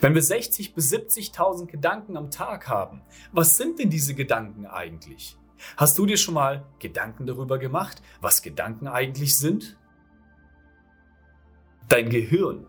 Wenn 0.00 0.14
wir 0.14 0.22
60 0.22 0.74
bis 0.74 0.92
70.000 0.92 1.66
Gedanken 1.66 2.16
am 2.16 2.30
Tag 2.30 2.68
haben, 2.68 3.02
was 3.32 3.56
sind 3.56 3.78
denn 3.78 3.90
diese 3.90 4.14
Gedanken 4.14 4.66
eigentlich? 4.66 5.36
Hast 5.76 5.96
du 5.98 6.06
dir 6.06 6.16
schon 6.16 6.34
mal 6.34 6.66
Gedanken 6.80 7.26
darüber 7.26 7.58
gemacht, 7.58 8.02
was 8.20 8.42
Gedanken 8.42 8.88
eigentlich 8.88 9.38
sind? 9.38 9.76
Dein 11.92 12.08
Gehirn 12.08 12.64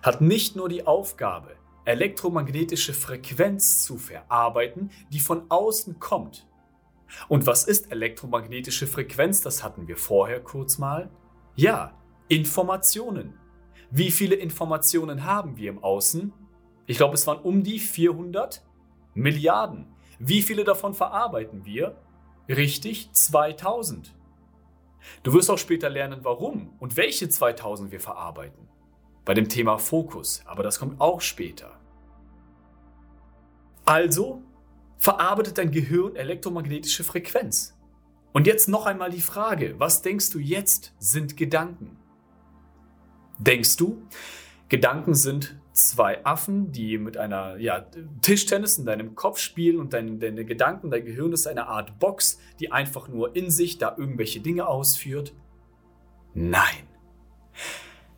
hat 0.00 0.20
nicht 0.20 0.54
nur 0.54 0.68
die 0.68 0.86
Aufgabe, 0.86 1.56
elektromagnetische 1.86 2.94
Frequenz 2.94 3.82
zu 3.82 3.98
verarbeiten, 3.98 4.92
die 5.10 5.18
von 5.18 5.46
außen 5.48 5.98
kommt. 5.98 6.46
Und 7.26 7.48
was 7.48 7.64
ist 7.64 7.90
elektromagnetische 7.90 8.86
Frequenz? 8.86 9.40
Das 9.40 9.64
hatten 9.64 9.88
wir 9.88 9.96
vorher 9.96 10.38
kurz 10.38 10.78
mal. 10.78 11.10
Ja, 11.56 11.98
Informationen. 12.28 13.34
Wie 13.90 14.12
viele 14.12 14.36
Informationen 14.36 15.24
haben 15.24 15.56
wir 15.56 15.70
im 15.70 15.82
Außen? 15.82 16.32
Ich 16.86 16.98
glaube, 16.98 17.14
es 17.14 17.26
waren 17.26 17.40
um 17.40 17.64
die 17.64 17.80
400 17.80 18.64
Milliarden. 19.14 19.86
Wie 20.20 20.42
viele 20.42 20.62
davon 20.62 20.94
verarbeiten 20.94 21.64
wir? 21.64 22.00
Richtig, 22.48 23.10
2000. 23.10 24.14
Du 25.22 25.32
wirst 25.32 25.50
auch 25.50 25.58
später 25.58 25.88
lernen, 25.88 26.20
warum 26.22 26.74
und 26.78 26.96
welche 26.96 27.28
2000 27.28 27.92
wir 27.92 28.00
verarbeiten. 28.00 28.68
Bei 29.24 29.34
dem 29.34 29.48
Thema 29.48 29.78
Fokus, 29.78 30.42
aber 30.44 30.62
das 30.62 30.78
kommt 30.78 31.00
auch 31.00 31.20
später. 31.20 31.78
Also 33.84 34.42
verarbeitet 34.98 35.58
dein 35.58 35.70
Gehirn 35.70 36.16
elektromagnetische 36.16 37.04
Frequenz. 37.04 37.76
Und 38.32 38.46
jetzt 38.46 38.68
noch 38.68 38.86
einmal 38.86 39.10
die 39.10 39.20
Frage, 39.20 39.74
was 39.78 40.02
denkst 40.02 40.30
du 40.30 40.38
jetzt 40.38 40.92
sind 40.98 41.36
Gedanken? 41.36 41.96
Denkst 43.38 43.76
du, 43.76 44.02
Gedanken 44.68 45.14
sind 45.14 45.56
zwei 45.74 46.24
Affen, 46.24 46.70
die 46.72 46.98
mit 46.98 47.16
einer 47.16 47.56
ja, 47.56 47.84
Tischtennis 48.22 48.78
in 48.78 48.86
deinem 48.86 49.14
Kopf 49.14 49.38
spielen 49.38 49.80
und 49.80 49.92
dein, 49.92 50.20
deine 50.20 50.44
Gedanken, 50.44 50.90
dein 50.90 51.04
Gehirn 51.04 51.32
ist 51.32 51.46
eine 51.46 51.66
Art 51.66 51.98
Box, 51.98 52.38
die 52.60 52.72
einfach 52.72 53.08
nur 53.08 53.34
in 53.36 53.50
sich 53.50 53.76
da 53.76 53.94
irgendwelche 53.98 54.40
Dinge 54.40 54.66
ausführt? 54.68 55.34
Nein. 56.32 56.88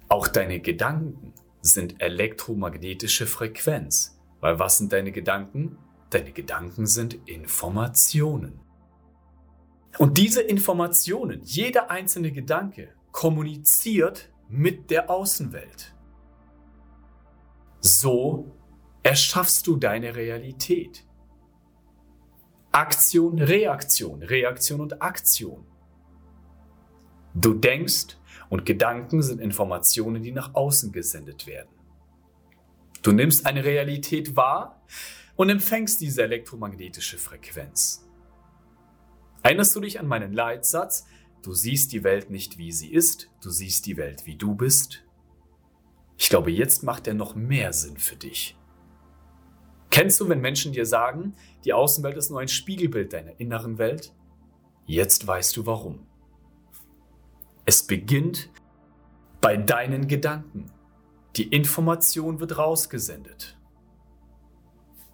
Auch 0.09 0.29
deine 0.29 0.61
Gedanken 0.61 1.33
sind 1.63 2.01
elektromagnetische 2.01 3.27
Frequenz. 3.27 4.21
Weil 4.41 4.59
was 4.59 4.79
sind 4.79 4.93
deine 4.93 5.11
Gedanken? 5.11 5.79
Deine 6.11 6.33
Gedanken 6.33 6.87
sind 6.87 7.15
Informationen. 7.27 8.61
Und 9.99 10.19
diese 10.19 10.43
Informationen, 10.43 11.41
jeder 11.43 11.91
einzelne 11.91 12.31
Gedanke, 12.31 12.91
kommuniziert 13.13 14.31
mit 14.49 14.91
der 14.91 15.11
Außenwelt. 15.11 15.96
So 17.87 18.53
erschaffst 19.03 19.67
du 19.67 19.77
deine 19.77 20.17
Realität. 20.17 21.05
Aktion, 22.73 23.39
Reaktion, 23.39 24.23
Reaktion 24.23 24.81
und 24.81 25.01
Aktion. 25.01 25.65
Du 27.35 27.55
denkst 27.55 28.17
und 28.51 28.67
Gedanken 28.67 29.23
sind 29.23 29.41
Informationen, 29.41 30.23
die 30.23 30.33
nach 30.33 30.55
außen 30.55 30.91
gesendet 30.91 31.47
werden. 31.47 31.71
Du 33.03 33.13
nimmst 33.13 33.47
eine 33.47 33.65
Realität 33.65 34.35
wahr 34.35 34.83
und 35.37 35.49
empfängst 35.49 36.01
diese 36.01 36.25
elektromagnetische 36.25 37.19
Frequenz. 37.19 38.05
Erinnerst 39.43 39.77
du 39.77 39.81
dich 39.81 40.01
an 40.01 40.09
meinen 40.09 40.33
Leitsatz, 40.33 41.07
Du 41.47 41.55
siehst 41.55 41.93
die 41.93 42.03
Welt 42.03 42.29
nicht, 42.29 42.59
wie 42.59 42.73
sie 42.73 42.93
ist, 42.93 43.31
du 43.41 43.51
siehst 43.51 43.87
die 43.87 43.97
Welt, 43.97 44.27
wie 44.27 44.35
du 44.35 44.57
bist. 44.57 45.06
Ich 46.17 46.29
glaube, 46.29 46.51
jetzt 46.51 46.83
macht 46.83 47.07
er 47.07 47.15
noch 47.15 47.35
mehr 47.35 47.73
Sinn 47.73 47.99
für 47.99 48.17
dich. 48.17 48.57
Kennst 49.91 50.21
du, 50.21 50.29
wenn 50.29 50.41
Menschen 50.41 50.73
dir 50.73 50.85
sagen, 50.85 51.35
die 51.65 51.73
Außenwelt 51.73 52.17
ist 52.17 52.31
nur 52.31 52.41
ein 52.41 52.49
Spiegelbild 52.49 53.13
deiner 53.13 53.39
inneren 53.41 53.79
Welt? 53.79 54.13
Jetzt 54.85 55.27
weißt 55.27 55.57
du 55.57 55.67
warum. 55.67 56.07
Es 57.65 57.87
beginnt 57.87 58.51
bei 59.41 59.57
deinen 59.57 60.07
Gedanken. 60.07 60.67
Die 61.37 61.49
Information 61.49 62.41
wird 62.41 62.59
rausgesendet. 62.59 63.59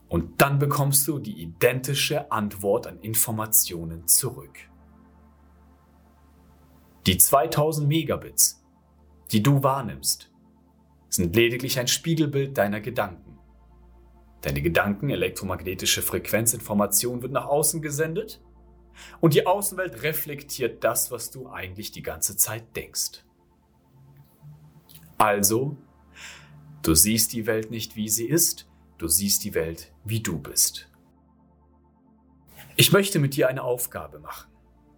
Und 0.09 0.43
dann 0.43 0.59
bekommst 0.59 1.09
du 1.09 1.19
die 1.19 1.41
identische 1.41 2.31
Antwort 2.31 2.87
an 2.87 2.99
Informationen 3.01 4.07
zurück. 4.07 4.59
Die 7.07 7.17
2000 7.17 7.89
Megabits, 7.89 8.63
die 9.31 9.43
du 9.43 9.63
wahrnimmst, 9.63 10.32
sind 11.15 11.37
lediglich 11.37 11.79
ein 11.79 11.89
Spiegelbild 11.89 12.57
deiner 12.57 12.81
Gedanken. 12.81 13.39
Deine 14.41 14.63
Gedanken, 14.63 15.11
elektromagnetische 15.11 16.03
Frequenzinformation 16.03 17.23
wird 17.23 17.33
nach 17.33 17.45
außen 17.47 17.83
gesendet 17.83 18.41
und 19.21 19.35
die 19.35 19.47
Außenwelt 19.47 20.03
reflektiert 20.03 20.83
das, 20.83 21.11
was 21.11 21.31
du 21.31 21.49
eigentlich 21.49 21.93
die 21.93 22.03
ganze 22.03 22.37
Zeit 22.37 22.75
denkst. 22.75 23.25
Also, 25.19 25.77
du 26.83 26.95
siehst 26.95 27.33
die 27.33 27.47
Welt 27.47 27.71
nicht, 27.71 27.95
wie 27.95 28.09
sie 28.09 28.27
ist, 28.27 28.69
du 28.99 29.07
siehst 29.07 29.45
die 29.45 29.55
Welt, 29.55 29.93
wie 30.05 30.21
du 30.21 30.39
bist. 30.39 30.91
Ich 32.75 32.91
möchte 32.91 33.19
mit 33.19 33.37
dir 33.37 33.49
eine 33.49 33.63
Aufgabe 33.63 34.19
machen. 34.19 34.52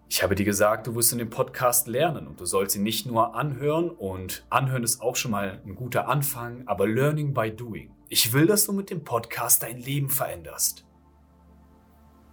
Ich 0.09 0.23
habe 0.23 0.35
dir 0.35 0.45
gesagt, 0.45 0.87
du 0.87 0.95
wirst 0.95 1.13
in 1.13 1.19
dem 1.19 1.31
Podcast 1.31 1.89
lernen 1.89 2.27
und 2.27 2.41
du 2.41 2.45
sollst 2.45 2.77
ihn 2.77 2.83
nicht 2.83 3.07
nur 3.07 3.35
anhören 3.35 3.91
und 3.91 4.47
anhören 4.51 4.85
ist 4.85 5.01
auch 5.01 5.17
schon 5.17 5.31
mal 5.31 5.63
ein 5.65 5.75
guter 5.75 6.09
Anfang, 6.09 6.63
aber 6.67 6.87
Learning 6.87 7.33
by 7.33 7.51
Doing. 7.51 7.91
Ich 8.09 8.33
will, 8.33 8.47
dass 8.47 8.67
du 8.67 8.73
mit 8.73 8.91
dem 8.91 9.03
Podcast 9.03 9.63
dein 9.63 9.79
Leben 9.79 10.11
veränderst. 10.11 10.87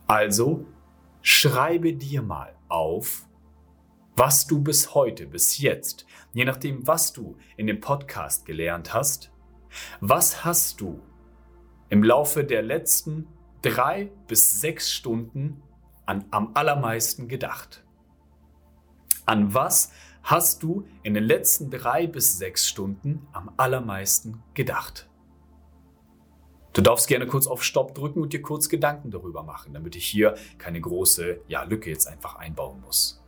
Also 0.05 0.65
schreibe 1.21 1.93
dir 1.93 2.21
mal 2.21 2.55
auf, 2.67 3.25
was 4.15 4.45
du 4.45 4.61
bis 4.61 4.93
heute, 4.93 5.25
bis 5.25 5.57
jetzt, 5.57 6.05
je 6.33 6.43
nachdem, 6.43 6.85
was 6.85 7.13
du 7.13 7.37
in 7.55 7.67
dem 7.67 7.79
Podcast 7.79 8.45
gelernt 8.45 8.93
hast, 8.93 9.31
was 10.01 10.43
hast 10.43 10.81
du 10.81 11.01
im 11.89 12.03
Laufe 12.03 12.43
der 12.43 12.61
letzten 12.61 13.27
drei 13.61 14.11
bis 14.27 14.59
sechs 14.59 14.91
Stunden 14.91 15.63
an, 16.11 16.25
am 16.29 16.51
allermeisten 16.55 17.27
gedacht? 17.27 17.83
An 19.25 19.53
was 19.53 19.93
hast 20.23 20.61
du 20.61 20.85
in 21.03 21.13
den 21.13 21.23
letzten 21.23 21.71
drei 21.71 22.05
bis 22.05 22.37
sechs 22.37 22.67
Stunden 22.67 23.27
am 23.31 23.51
allermeisten 23.57 24.43
gedacht? 24.53 25.09
Du 26.73 26.81
darfst 26.81 27.07
gerne 27.07 27.27
kurz 27.27 27.47
auf 27.47 27.63
Stopp 27.63 27.95
drücken 27.95 28.21
und 28.21 28.33
dir 28.33 28.41
kurz 28.41 28.69
Gedanken 28.69 29.11
darüber 29.11 29.43
machen, 29.43 29.73
damit 29.73 29.95
ich 29.95 30.05
hier 30.05 30.35
keine 30.57 30.79
große 30.79 31.41
ja, 31.47 31.63
Lücke 31.63 31.89
jetzt 31.89 32.07
einfach 32.07 32.35
einbauen 32.35 32.81
muss. 32.81 33.21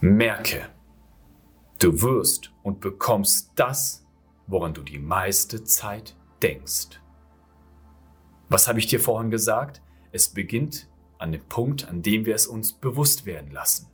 Merke, 0.00 0.68
du 1.78 2.00
wirst 2.02 2.52
und 2.62 2.80
bekommst 2.80 3.52
das, 3.56 4.06
woran 4.46 4.72
du 4.72 4.82
die 4.82 4.98
meiste 4.98 5.64
Zeit 5.64 6.16
denkst. 6.42 7.00
Was 8.48 8.66
habe 8.66 8.78
ich 8.78 8.86
dir 8.86 9.00
vorhin 9.00 9.30
gesagt? 9.30 9.82
Es 10.10 10.28
beginnt 10.30 10.88
an 11.18 11.32
dem 11.32 11.44
Punkt, 11.44 11.88
an 11.88 12.02
dem 12.02 12.24
wir 12.24 12.34
es 12.34 12.46
uns 12.46 12.72
bewusst 12.72 13.26
werden 13.26 13.50
lassen. 13.50 13.88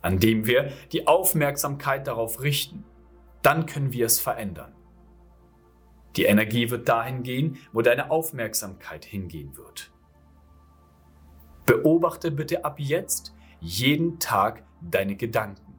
An 0.00 0.18
dem 0.18 0.46
wir 0.46 0.72
die 0.92 1.06
Aufmerksamkeit 1.06 2.06
darauf 2.06 2.42
richten. 2.42 2.84
Dann 3.42 3.66
können 3.66 3.92
wir 3.92 4.06
es 4.06 4.20
verändern. 4.20 4.74
Die 6.16 6.24
Energie 6.24 6.70
wird 6.70 6.88
dahin 6.88 7.22
gehen, 7.22 7.58
wo 7.72 7.82
deine 7.82 8.10
Aufmerksamkeit 8.10 9.04
hingehen 9.04 9.56
wird. 9.56 9.90
Beobachte 11.66 12.30
bitte 12.30 12.64
ab 12.64 12.78
jetzt 12.78 13.34
jeden 13.60 14.18
Tag 14.18 14.64
deine 14.80 15.16
Gedanken. 15.16 15.74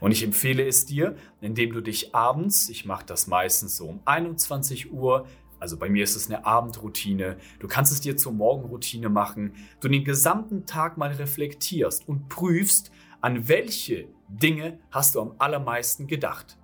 Und 0.00 0.12
ich 0.12 0.22
empfehle 0.22 0.66
es 0.66 0.86
dir, 0.86 1.16
indem 1.40 1.72
du 1.72 1.80
dich 1.80 2.14
abends, 2.14 2.68
ich 2.68 2.84
mache 2.84 3.04
das 3.04 3.26
meistens 3.26 3.76
so 3.76 3.88
um 3.88 4.00
21 4.04 4.92
Uhr, 4.92 5.26
also 5.62 5.76
bei 5.76 5.88
mir 5.88 6.02
ist 6.02 6.16
es 6.16 6.26
eine 6.28 6.44
Abendroutine. 6.44 7.36
Du 7.60 7.68
kannst 7.68 7.92
es 7.92 8.00
dir 8.00 8.16
zur 8.16 8.32
Morgenroutine 8.32 9.08
machen. 9.08 9.54
Du 9.78 9.86
den 9.86 10.02
gesamten 10.02 10.66
Tag 10.66 10.98
mal 10.98 11.12
reflektierst 11.12 12.08
und 12.08 12.28
prüfst, 12.28 12.90
an 13.20 13.46
welche 13.46 14.08
Dinge 14.26 14.80
hast 14.90 15.14
du 15.14 15.20
am 15.20 15.36
allermeisten 15.38 16.08
gedacht. 16.08 16.58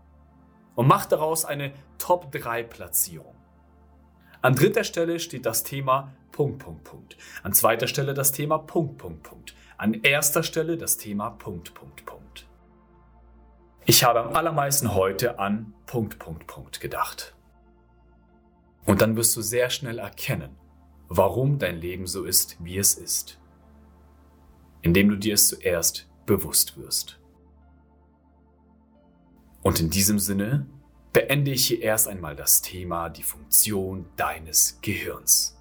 Und 0.75 0.89
mach 0.89 1.07
daraus 1.07 1.45
eine 1.45 1.75
Top 1.99 2.33
3 2.33 2.65
Platzierung. 2.65 3.37
An 4.43 4.57
dritter 4.57 4.83
Stelle 4.83 5.21
steht 5.21 5.47
das 5.47 5.63
Thema 5.63 6.13
Punkt, 6.33 6.59
Punkt, 6.59 6.83
Punkt. 6.83 7.17
An 7.45 7.53
zweiter 7.53 7.87
Stelle 7.87 8.15
das 8.15 8.33
Thema 8.33 8.59
Punkt, 8.59 8.99
Punkt, 8.99 9.23
Punkt. 9.23 9.55
An 9.77 9.95
erster 9.95 10.43
Stelle 10.43 10.77
das 10.77 10.97
Thema 10.97 11.31
Punkt, 11.31 11.73
Punkt, 11.73 12.05
Punkt. 12.05 12.49
Ich 13.87 14.03
habe 14.03 14.19
am 14.19 14.35
allermeisten 14.35 14.93
heute 14.93 15.39
an 15.39 15.73
Punkt, 15.87 16.19
Punkt, 16.19 16.49
Punkt 16.49 16.81
gedacht. 16.81 17.38
Und 18.89 19.03
dann 19.03 19.17
wirst 19.17 19.37
du 19.37 19.43
sehr 19.43 19.69
schnell 19.69 19.99
erkennen, 19.99 20.57
warum 21.11 21.59
dein 21.59 21.77
Leben 21.77 22.07
so 22.07 22.25
ist, 22.25 22.57
wie 22.65 22.79
es 22.79 22.95
ist. 22.95 23.39
Indem 24.81 25.11
du 25.11 25.17
dir 25.17 25.35
es 25.35 25.49
zuerst 25.49 26.09
bewusst 26.25 26.79
wirst. 26.79 27.21
Und 29.63 29.79
in 29.79 29.91
diesem 29.91 30.19
Sinne 30.19 30.71
beende 31.13 31.51
ich 31.51 31.67
hier 31.67 31.83
erst 31.83 32.09
einmal 32.09 32.35
das 32.35 32.63
Thema 32.63 33.11
die 33.11 33.25
Funktion 33.25 34.07
deines 34.17 34.79
Gehirns. 34.81 35.61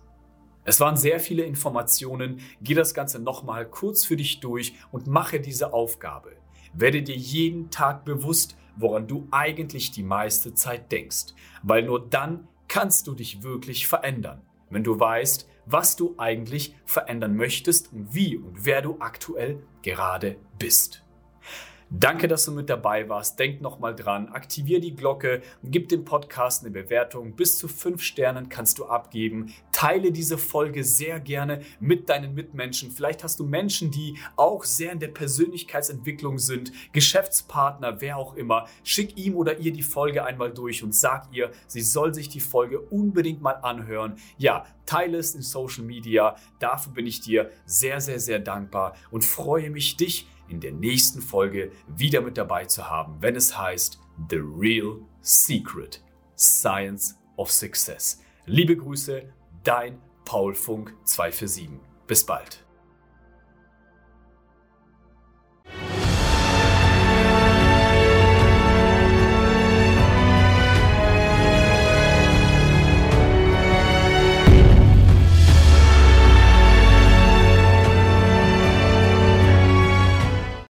Es 0.64 0.80
waren 0.80 0.96
sehr 0.96 1.20
viele 1.20 1.44
Informationen. 1.44 2.40
Geh 2.62 2.76
das 2.76 2.94
Ganze 2.94 3.20
nochmal 3.20 3.70
kurz 3.70 4.06
für 4.06 4.16
dich 4.16 4.40
durch 4.40 4.76
und 4.90 5.08
mache 5.08 5.42
diese 5.42 5.74
Aufgabe. 5.74 6.32
Werde 6.74 7.04
dir 7.04 7.18
jeden 7.18 7.72
Tag 7.72 8.06
bewusst, 8.06 8.56
woran 8.78 9.06
du 9.06 9.28
eigentlich 9.32 9.92
die 9.92 10.04
meiste 10.04 10.54
Zeit 10.54 10.94
denkst, 10.94 11.34
weil 11.62 11.84
nur 11.84 12.08
dann 12.08 12.48
kannst 12.68 13.08
du 13.08 13.14
dich 13.14 13.44
wirklich 13.44 13.88
verändern, 13.88 14.42
wenn 14.70 14.84
du 14.84 15.00
weißt, 15.00 15.48
was 15.66 15.96
du 15.96 16.16
eigentlich 16.18 16.76
verändern 16.86 17.36
möchtest 17.36 17.92
und 17.94 18.14
wie 18.14 18.38
und 18.38 18.66
wer 18.66 18.82
du 18.82 18.98
aktuell 19.00 19.64
gerade 19.82 20.38
bist. 20.58 21.04
Danke, 21.90 22.28
dass 22.28 22.44
du 22.44 22.52
mit 22.52 22.70
dabei 22.70 23.08
warst. 23.08 23.40
Denk 23.40 23.62
nochmal 23.62 23.96
dran, 23.96 24.28
aktivier 24.28 24.82
die 24.82 24.94
Glocke, 24.94 25.42
gib 25.64 25.88
dem 25.88 26.04
Podcast 26.04 26.62
eine 26.62 26.72
Bewertung. 26.72 27.34
Bis 27.34 27.58
zu 27.58 27.70
fünf 27.70 28.04
Sternen 28.04 28.50
kannst 28.50 28.78
du 28.80 28.88
abgeben. 28.88 29.54
Teile 29.72 30.12
diese 30.12 30.38
Folge 30.38 30.84
sehr 30.84 31.22
gerne 31.22 31.62
mit 31.80 32.10
deinen 32.10 32.34
Mitmenschen. 32.34 32.92
Vielleicht 32.92 33.24
hast 33.24 33.40
du 33.40 33.46
Menschen, 33.46 33.90
die 33.90 34.18
auch 34.36 34.66
sehr 34.66 34.92
in 34.92 35.00
der 35.00 35.08
Persönlichkeitsentwicklung 35.08 36.40
sind, 36.40 36.74
Geschäftspartner, 36.92 38.02
wer 38.02 38.18
auch 38.18 38.36
immer. 38.36 38.68
Schick 38.84 39.18
ihm 39.18 39.38
oder 39.38 39.58
ihr 39.60 39.72
die 39.72 39.82
Folge 39.82 40.26
einmal 40.26 40.52
durch 40.52 40.84
und 40.84 40.94
sag 40.94 41.30
ihr, 41.32 41.52
sie 41.68 41.82
soll 41.82 42.14
sich 42.14 42.28
die 42.28 42.42
Folge 42.42 42.82
unbedingt 42.82 43.42
mal 43.42 43.54
anhören. 43.62 44.18
Ja, 44.38 44.66
teile 44.86 45.20
es 45.20 45.36
in 45.36 45.42
Social 45.42 45.86
Media. 45.86 46.36
Dafür 46.60 46.92
bin 46.92 47.08
ich 47.08 47.22
dir 47.22 47.50
sehr, 47.66 48.02
sehr, 48.02 48.20
sehr 48.20 48.40
dankbar 48.40 48.94
und 49.10 49.24
freue 49.24 49.70
mich, 49.70 49.96
dich 49.96 50.28
in 50.50 50.60
der 50.60 50.72
nächsten 50.72 51.22
Folge 51.22 51.72
wieder 51.88 52.22
mit 52.22 52.38
dabei 52.38 52.66
zu 52.66 52.90
haben, 52.90 53.18
wenn 53.22 53.36
es 53.36 53.58
heißt 53.58 54.00
The 54.30 54.42
Real 54.42 55.00
Secret 55.22 56.04
Science 56.38 57.18
of 57.36 57.52
Success. 57.52 58.22
Liebe 58.46 58.76
Grüße, 58.76 59.24
dein 59.64 60.02
Paul 60.26 60.54
Funk 60.54 60.94
247. 61.04 61.80
Bis 62.06 62.26
bald. 62.26 62.67